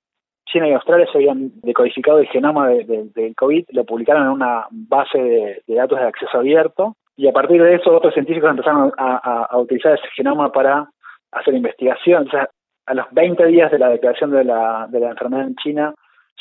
China 0.50 0.66
y 0.66 0.72
Australia 0.72 1.06
se 1.12 1.18
habían 1.18 1.50
decodificado 1.62 2.20
el 2.20 2.28
genoma 2.28 2.68
del 2.68 3.12
de, 3.12 3.34
COVID, 3.34 3.66
lo 3.68 3.84
publicaron 3.84 4.22
en 4.22 4.28
una 4.30 4.66
base 4.70 5.62
de 5.66 5.74
datos 5.74 5.98
de 5.98 6.06
acceso 6.06 6.38
abierto 6.38 6.96
y 7.18 7.26
a 7.26 7.32
partir 7.32 7.60
de 7.60 7.74
eso 7.74 7.96
otros 7.96 8.14
científicos 8.14 8.48
empezaron 8.48 8.92
a, 8.96 9.58
utilizar 9.58 9.94
ese 9.94 10.06
genoma 10.14 10.52
para 10.52 10.88
hacer 11.32 11.52
investigación. 11.52 12.28
O 12.28 12.30
sea, 12.30 12.48
a 12.86 12.94
los 12.94 13.06
20 13.10 13.44
días 13.46 13.72
de 13.72 13.78
la 13.80 13.88
declaración 13.88 14.30
de 14.30 14.44
la, 14.44 14.86
de 14.88 15.00
la 15.00 15.10
enfermedad 15.10 15.48
en 15.48 15.56
China, 15.56 15.94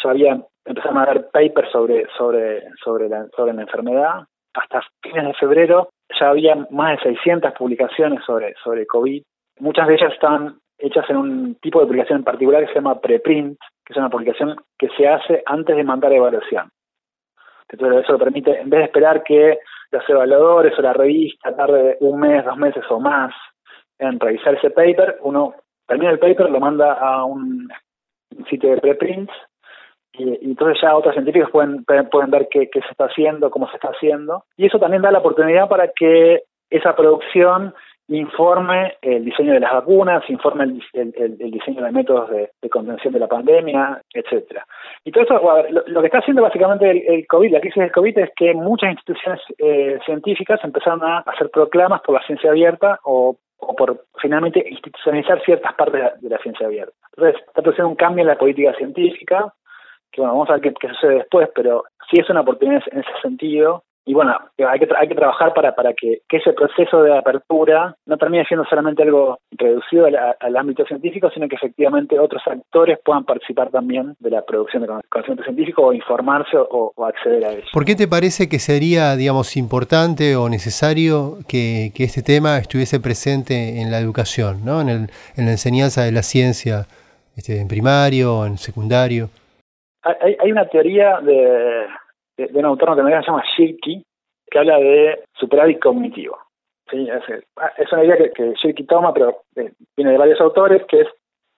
ya 0.04 0.10
había 0.12 0.40
empezaron 0.66 1.00
a 1.00 1.06
dar 1.08 1.32
papers 1.32 1.72
sobre, 1.72 2.06
sobre, 2.16 2.62
sobre, 2.84 3.10
la, 3.10 3.26
sobre 3.36 3.54
la 3.54 3.64
enfermedad. 3.64 4.26
Hasta 4.54 4.84
fines 5.02 5.26
de 5.26 5.34
febrero 5.34 5.90
ya 6.20 6.30
había 6.30 6.56
más 6.70 6.98
de 6.98 7.16
600 7.16 7.54
publicaciones 7.54 8.24
sobre, 8.24 8.54
sobre 8.64 8.86
COVID. 8.86 9.24
Muchas 9.60 9.88
de 9.88 9.96
ellas 9.96 10.14
estaban 10.14 10.60
hechas 10.78 11.10
en 11.10 11.18
un 11.18 11.56
tipo 11.56 11.80
de 11.80 11.88
publicación 11.88 12.20
en 12.20 12.24
particular 12.24 12.62
que 12.62 12.68
se 12.68 12.76
llama 12.76 13.02
preprint, 13.02 13.58
que 13.84 13.94
es 13.94 13.98
una 13.98 14.12
publicación 14.12 14.56
que 14.78 14.90
se 14.90 15.08
hace 15.08 15.42
antes 15.48 15.76
de 15.76 15.84
mandar 15.84 16.14
evaluación. 16.14 16.70
Entonces 17.70 18.04
eso 18.04 18.20
permite, 18.20 18.60
en 18.60 18.70
vez 18.70 18.80
de 18.80 18.86
esperar 18.86 19.24
que 19.24 19.58
los 19.92 20.10
evaluadores 20.10 20.78
o 20.78 20.82
la 20.82 20.94
revista 20.94 21.56
tarde 21.56 21.98
un 22.02 22.20
mes, 22.20 22.44
dos 22.46 22.58
meses 22.58 22.84
o 22.90 23.00
más 23.00 23.34
en 24.00 24.20
revisar 24.20 24.56
ese 24.56 24.70
paper, 24.70 25.18
uno 25.22 25.56
termina 25.88 26.12
el 26.12 26.20
paper, 26.20 26.50
lo 26.50 26.60
manda 26.60 26.94
a 26.94 27.24
un 27.24 27.68
sitio 28.50 28.72
de 28.72 28.82
preprints 28.82 29.34
y, 30.14 30.50
entonces 30.50 30.82
ya 30.82 30.96
otros 30.96 31.14
científicos 31.14 31.50
pueden, 31.52 31.84
pueden 31.86 32.32
ver 32.32 32.48
qué, 32.50 32.70
qué 32.70 32.82
se 32.82 32.90
está 32.90 33.06
haciendo, 33.06 33.50
cómo 33.50 33.68
se 33.70 33.76
está 33.76 33.90
haciendo. 33.90 34.44
Y 34.56 34.66
eso 34.66 34.80
también 34.80 35.02
da 35.02 35.12
la 35.12 35.20
oportunidad 35.20 35.70
para 35.70 35.90
que 35.90 36.44
esa 36.70 36.96
producción 36.96 37.74
informe 38.10 38.98
el 39.02 39.26
diseño 39.26 39.54
de 39.54 39.60
las 39.60 39.74
vacunas, 39.74 40.24
informe 40.30 40.64
el, 40.94 41.14
el, 41.18 41.52
diseño 41.52 41.84
de 41.84 41.92
métodos 41.92 42.30
de, 42.30 42.70
contención 42.70 43.14
de 43.14 43.20
la 43.20 43.28
pandemia, 43.28 44.02
etcétera. 44.14 44.66
Y 45.04 45.12
todo 45.12 45.24
eso, 45.24 45.42
lo, 45.88 46.02
que 46.02 46.08
está 46.08 46.20
haciendo 46.20 46.42
básicamente 46.42 46.90
el, 47.14 47.28
COVID, 47.28 47.52
la 47.52 47.60
crisis 47.60 47.82
del 47.82 47.92
COVID, 47.92 48.18
es 48.20 48.30
que 48.36 48.54
muchas 48.54 48.92
instituciones 48.92 49.42
eh, 49.58 50.00
científicas 50.06 50.60
empezaron 50.64 51.04
a 51.04 51.20
hacer 51.20 51.50
proclamas 51.50 52.02
por 52.02 52.16
la 52.16 52.26
ciencia 52.26 52.50
abierta 52.50 53.00
o, 53.04 53.38
por 53.58 54.06
finalmente 54.22 54.66
institucionalizar 54.70 55.42
ciertas 55.44 55.74
partes 55.74 56.22
de 56.22 56.30
la, 56.30 56.38
ciencia 56.40 56.68
abierta. 56.68 56.94
Entonces, 57.16 57.42
está 57.48 57.62
produciendo 57.62 57.90
un 57.90 57.96
cambio 57.96 58.22
en 58.22 58.28
la 58.28 58.38
política 58.38 58.74
científica, 58.76 59.54
que 60.12 60.22
bueno, 60.22 60.34
vamos 60.34 60.50
a 60.50 60.54
ver 60.54 60.62
qué, 60.62 60.74
qué 60.80 60.88
sucede 60.90 61.16
después, 61.16 61.50
pero 61.54 61.84
sí 62.10 62.20
es 62.22 62.30
una 62.30 62.42
oportunidad 62.42 62.84
en 62.92 63.00
ese 63.00 63.22
sentido 63.22 63.84
y 64.08 64.14
bueno, 64.14 64.34
hay 64.58 64.80
que, 64.80 64.88
hay 64.98 65.10
que 65.10 65.16
trabajar 65.16 65.54
para, 65.54 65.76
para 65.76 65.94
que, 65.94 66.22
ese 66.32 66.54
proceso 66.54 67.04
de 67.04 67.18
apertura 67.18 67.94
no 68.06 68.18
termine 68.18 68.46
siendo 68.46 68.66
solamente 68.66 69.04
algo 69.04 69.38
reducido 69.52 70.06
al, 70.06 70.56
ámbito 70.56 70.86
científico, 70.86 71.30
sino 71.30 71.50
que 71.50 71.56
efectivamente 71.56 72.18
otros 72.18 72.42
actores 72.48 73.00
puedan 73.04 73.26
participar 73.26 73.70
también 73.70 74.16
de 74.20 74.30
la 74.30 74.44
producción 74.44 74.84
de 74.84 74.88
conocimiento 75.10 75.44
científico 75.44 75.88
o 75.88 75.94
informarse 75.94 76.56
o, 76.56 76.94
acceder 77.06 77.44
a 77.44 77.52
eso. 77.52 77.68
¿Por 77.74 77.84
qué 77.84 77.96
te 77.96 78.08
parece 78.08 78.48
que 78.48 78.60
sería, 78.60 79.18
digamos, 79.18 79.58
importante 79.58 80.38
o 80.38 80.48
necesario 80.48 81.40
que, 81.46 81.92
este 81.98 82.22
tema 82.22 82.58
estuviese 82.60 83.02
presente 83.02 83.82
en 83.82 83.92
la 83.92 84.00
educación, 84.00 84.64
¿no? 84.64 84.80
en, 84.80 84.88
el, 84.88 85.10
en 85.36 85.46
la 85.46 85.52
enseñanza 85.52 86.04
de 86.04 86.14
la 86.14 86.22
ciencia, 86.22 86.86
este, 87.36 87.60
en 87.60 87.68
primario, 87.68 88.46
en 88.46 88.58
secundario? 88.58 89.30
Hay, 90.04 90.38
hay 90.40 90.52
una 90.52 90.66
teoría 90.70 91.20
de 91.20 91.88
de, 92.38 92.50
un 92.54 92.66
autor 92.66 92.90
norteamericano 92.90 93.22
que 93.22 93.26
se 93.26 93.32
llama 93.32 93.44
Shirky, 93.58 94.06
que 94.50 94.60
habla 94.60 94.78
de 94.78 95.24
superávit 95.34 95.80
cognitivo. 95.80 96.38
¿sí? 96.90 97.08
Es, 97.78 97.92
una 97.92 98.04
idea 98.04 98.18
que, 98.18 98.54
que 98.74 98.84
toma, 98.84 99.14
pero 99.14 99.42
eh, 99.56 99.72
viene 99.96 100.12
de 100.12 100.18
varios 100.18 100.40
autores, 100.40 100.84
que 100.88 101.02
es, 101.02 101.08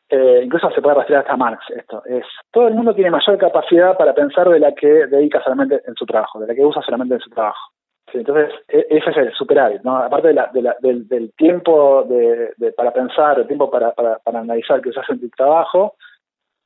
eh, 0.09 0.41
incluso 0.43 0.71
se 0.71 0.81
puede 0.81 0.95
rastrear 0.95 1.21
hasta 1.21 1.37
Marx 1.37 1.63
esto, 1.69 2.01
es 2.05 2.25
todo 2.51 2.67
el 2.67 2.73
mundo 2.73 2.95
tiene 2.95 3.11
mayor 3.11 3.37
capacidad 3.37 3.95
para 3.95 4.15
pensar 4.15 4.49
de 4.49 4.59
la 4.59 4.73
que 4.73 4.87
dedica 4.87 5.39
solamente 5.43 5.81
en 5.85 5.93
su 5.93 6.05
trabajo, 6.05 6.39
de 6.39 6.47
la 6.47 6.55
que 6.55 6.65
usa 6.65 6.81
solamente 6.81 7.15
en 7.15 7.19
su 7.19 7.29
trabajo. 7.29 7.69
entonces, 8.13 8.51
e, 8.67 8.87
ese 8.89 9.11
es 9.11 9.17
el 9.17 9.33
superávit, 9.33 9.83
¿no? 9.83 9.97
Aparte 9.97 10.29
de 10.29 10.33
la, 10.33 10.49
del, 10.81 11.31
tiempo 11.37 12.03
de, 12.05 12.71
para 12.75 12.91
pensar, 12.91 13.37
el 13.37 13.45
tiempo 13.45 13.69
para, 13.69 13.91
para, 13.91 14.17
para 14.17 14.39
analizar 14.39 14.81
que 14.81 14.89
usas 14.89 15.07
en 15.09 15.19
tu 15.19 15.29
trabajo, 15.29 15.93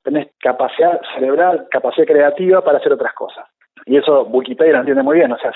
tenés 0.03 0.29
capacidad 0.39 1.01
cerebral, 1.13 1.67
capacidad 1.69 2.07
creativa 2.07 2.61
para 2.61 2.77
hacer 2.77 2.93
otras 2.93 3.13
cosas. 3.13 3.45
Y 3.85 3.97
eso 3.97 4.23
Wikipedia 4.23 4.73
lo 4.73 4.79
entiende 4.79 5.03
muy 5.03 5.17
bien, 5.17 5.31
o 5.31 5.37
sea, 5.37 5.51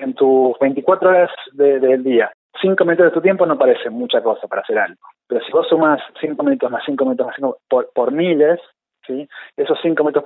en 0.00 0.14
tus 0.14 0.58
24 0.60 1.08
horas 1.08 1.30
del 1.52 2.02
día, 2.02 2.32
5 2.60 2.84
minutos 2.84 3.06
de 3.06 3.12
tu 3.12 3.20
tiempo 3.20 3.46
no 3.46 3.58
parece 3.58 3.90
mucha 3.90 4.22
cosa 4.22 4.46
para 4.48 4.62
hacer 4.62 4.78
algo. 4.78 5.00
Pero 5.26 5.44
si 5.44 5.52
vos 5.52 5.66
sumas 5.68 6.00
5 6.20 6.42
minutos 6.42 6.70
más 6.70 6.82
5 6.86 7.04
minutos 7.04 7.26
más 7.26 7.36
5 7.36 7.58
por, 7.68 7.90
por 7.92 8.12
miles, 8.12 8.60
¿sí? 9.06 9.28
esos 9.56 9.78
5 9.82 10.02
minutos 10.02 10.24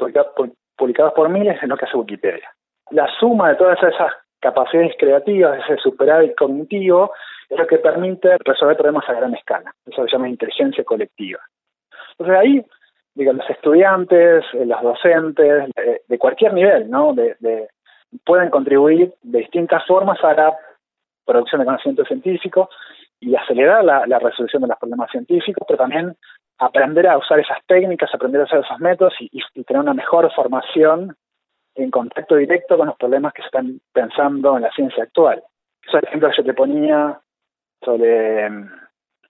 publicados 0.76 1.12
por 1.12 1.28
miles 1.28 1.62
es 1.62 1.68
lo 1.68 1.76
que 1.76 1.84
hace 1.84 1.96
Wikipedia. 1.96 2.48
La 2.90 3.08
suma 3.18 3.50
de 3.50 3.56
todas 3.56 3.82
esas 3.82 4.12
capacidades 4.40 4.94
creativas, 4.98 5.60
ese 5.64 5.76
superávit 5.78 6.34
cognitivo, 6.36 7.12
es 7.48 7.58
lo 7.58 7.66
que 7.66 7.78
permite 7.78 8.36
resolver 8.44 8.76
problemas 8.76 9.08
a 9.08 9.14
gran 9.14 9.34
escala. 9.34 9.72
Eso 9.86 10.04
se 10.04 10.12
llama 10.12 10.28
inteligencia 10.28 10.84
colectiva. 10.84 11.40
Entonces 12.12 12.36
ahí 12.36 12.66
digo, 13.14 13.32
los 13.32 13.48
estudiantes, 13.48 14.44
eh, 14.54 14.64
los 14.66 14.82
docentes, 14.82 15.70
de, 16.08 16.18
cualquier 16.18 16.54
nivel, 16.54 16.90
¿no? 16.90 17.14
De, 17.14 17.68
pueden 18.24 18.50
contribuir 18.50 19.14
de 19.22 19.38
distintas 19.40 19.86
formas 19.86 20.22
a 20.22 20.34
la 20.34 20.56
producción 21.24 21.60
de 21.60 21.66
conocimiento 21.66 22.04
científico 22.04 22.68
y 23.20 23.34
acelerar 23.34 23.84
la, 23.84 24.18
resolución 24.18 24.62
de 24.62 24.68
los 24.68 24.78
problemas 24.78 25.10
científicos, 25.10 25.64
pero 25.66 25.78
también 25.78 26.14
aprender 26.58 27.06
a 27.06 27.18
usar 27.18 27.40
esas 27.40 27.58
técnicas, 27.66 28.10
aprender 28.12 28.40
a 28.40 28.44
usar 28.44 28.60
esos 28.60 28.78
métodos 28.80 29.14
y, 29.20 29.42
tener 29.64 29.80
una 29.80 29.94
mejor 29.94 30.30
formación 30.34 31.16
en 31.74 31.90
contacto 31.90 32.36
directo 32.36 32.76
con 32.76 32.88
los 32.88 32.96
problemas 32.96 33.32
que 33.32 33.42
se 33.42 33.46
están 33.46 33.80
pensando 33.92 34.56
en 34.56 34.62
la 34.62 34.72
ciencia 34.72 35.04
actual. 35.04 35.42
Esos 35.86 36.02
ejemplos 36.02 36.32
que 36.32 36.42
yo 36.42 36.46
te 36.46 36.54
ponía 36.54 37.18
sobre 37.82 38.50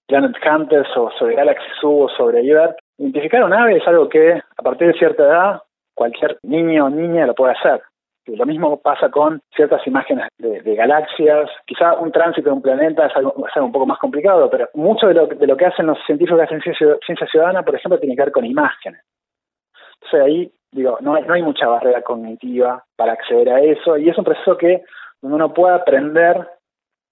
Planet 0.07 0.37
Hunters 0.45 0.97
o 0.97 1.11
sobre 1.19 1.37
Galaxy 1.37 1.69
Zoo 1.81 2.05
o 2.05 2.09
sobre 2.09 2.43
Iber, 2.43 2.75
identificar 2.99 3.45
un 3.45 3.53
ave 3.53 3.77
es 3.77 3.87
algo 3.87 4.09
que 4.09 4.33
a 4.35 4.63
partir 4.63 4.89
de 4.89 4.99
cierta 4.99 5.25
edad 5.25 5.63
cualquier 5.95 6.39
niño 6.43 6.87
o 6.87 6.91
niña 6.91 7.27
lo 7.27 7.35
puede 7.35 7.53
hacer. 7.53 7.83
lo 8.27 8.47
mismo 8.47 8.81
pasa 8.81 9.11
con 9.11 9.41
ciertas 9.55 9.87
imágenes 9.87 10.29
de, 10.39 10.75
galaxias. 10.75 11.51
Quizá 11.67 11.95
un 11.95 12.13
tránsito 12.13 12.51
de 12.51 12.57
un 12.57 12.63
planeta 12.63 13.07
es 13.07 13.17
algo, 13.17 13.35
un 13.35 13.73
poco 13.73 13.87
más 13.87 13.99
complicado, 13.99 14.49
pero 14.51 14.69
mucho 14.75 15.09
de 15.09 15.15
lo, 15.15 15.27
de 15.27 15.47
lo 15.47 15.57
que 15.57 15.67
hacen 15.67 15.87
los 15.87 15.99
científicos 16.07 16.39
que 16.39 16.45
hacen 16.45 16.61
ciencia, 16.63 17.27
ciudadana, 17.27 17.63
por 17.63 17.75
ejemplo, 17.75 17.99
tiene 17.99 18.17
que 18.17 18.23
ver 18.23 18.33
con 18.33 18.45
imágenes. 18.45 19.03
Entonces 20.01 20.21
ahí, 20.21 20.53
digo, 20.73 20.99
no 21.01 21.15
hay, 21.15 21.25
no 21.25 21.35
hay 21.35 21.43
mucha 21.43 21.67
barrera 21.67 22.03
cognitiva 22.03 22.85
para 22.97 23.13
acceder 23.13 23.49
a 23.51 23.61
eso 23.61 23.97
y 23.97 24.09
es 24.09 24.19
un 24.19 24.25
proceso 24.25 24.57
que 24.57 24.83
uno 25.23 25.53
puede 25.53 25.75
aprender 25.75 26.49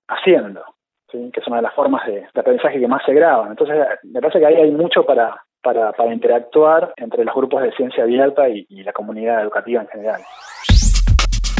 haciendo 0.08 0.64
que 1.10 1.40
es 1.40 1.46
una 1.46 1.56
de 1.56 1.62
las 1.62 1.74
formas 1.74 2.06
de, 2.06 2.26
aprendizaje 2.34 2.80
que 2.80 2.88
más 2.88 3.02
se 3.04 3.12
graban. 3.12 3.50
Entonces, 3.50 3.76
me 4.04 4.20
parece 4.20 4.38
que 4.38 4.46
ahí 4.46 4.54
hay 4.56 4.70
mucho 4.70 5.04
para, 5.62 5.92
interactuar 6.12 6.92
entre 6.96 7.24
los 7.24 7.34
grupos 7.34 7.62
de 7.62 7.72
ciencia 7.72 8.04
abierta 8.04 8.48
y, 8.48 8.66
y 8.68 8.82
la 8.82 8.92
comunidad 8.92 9.42
educativa 9.42 9.82
en 9.82 9.88
general. 9.88 10.20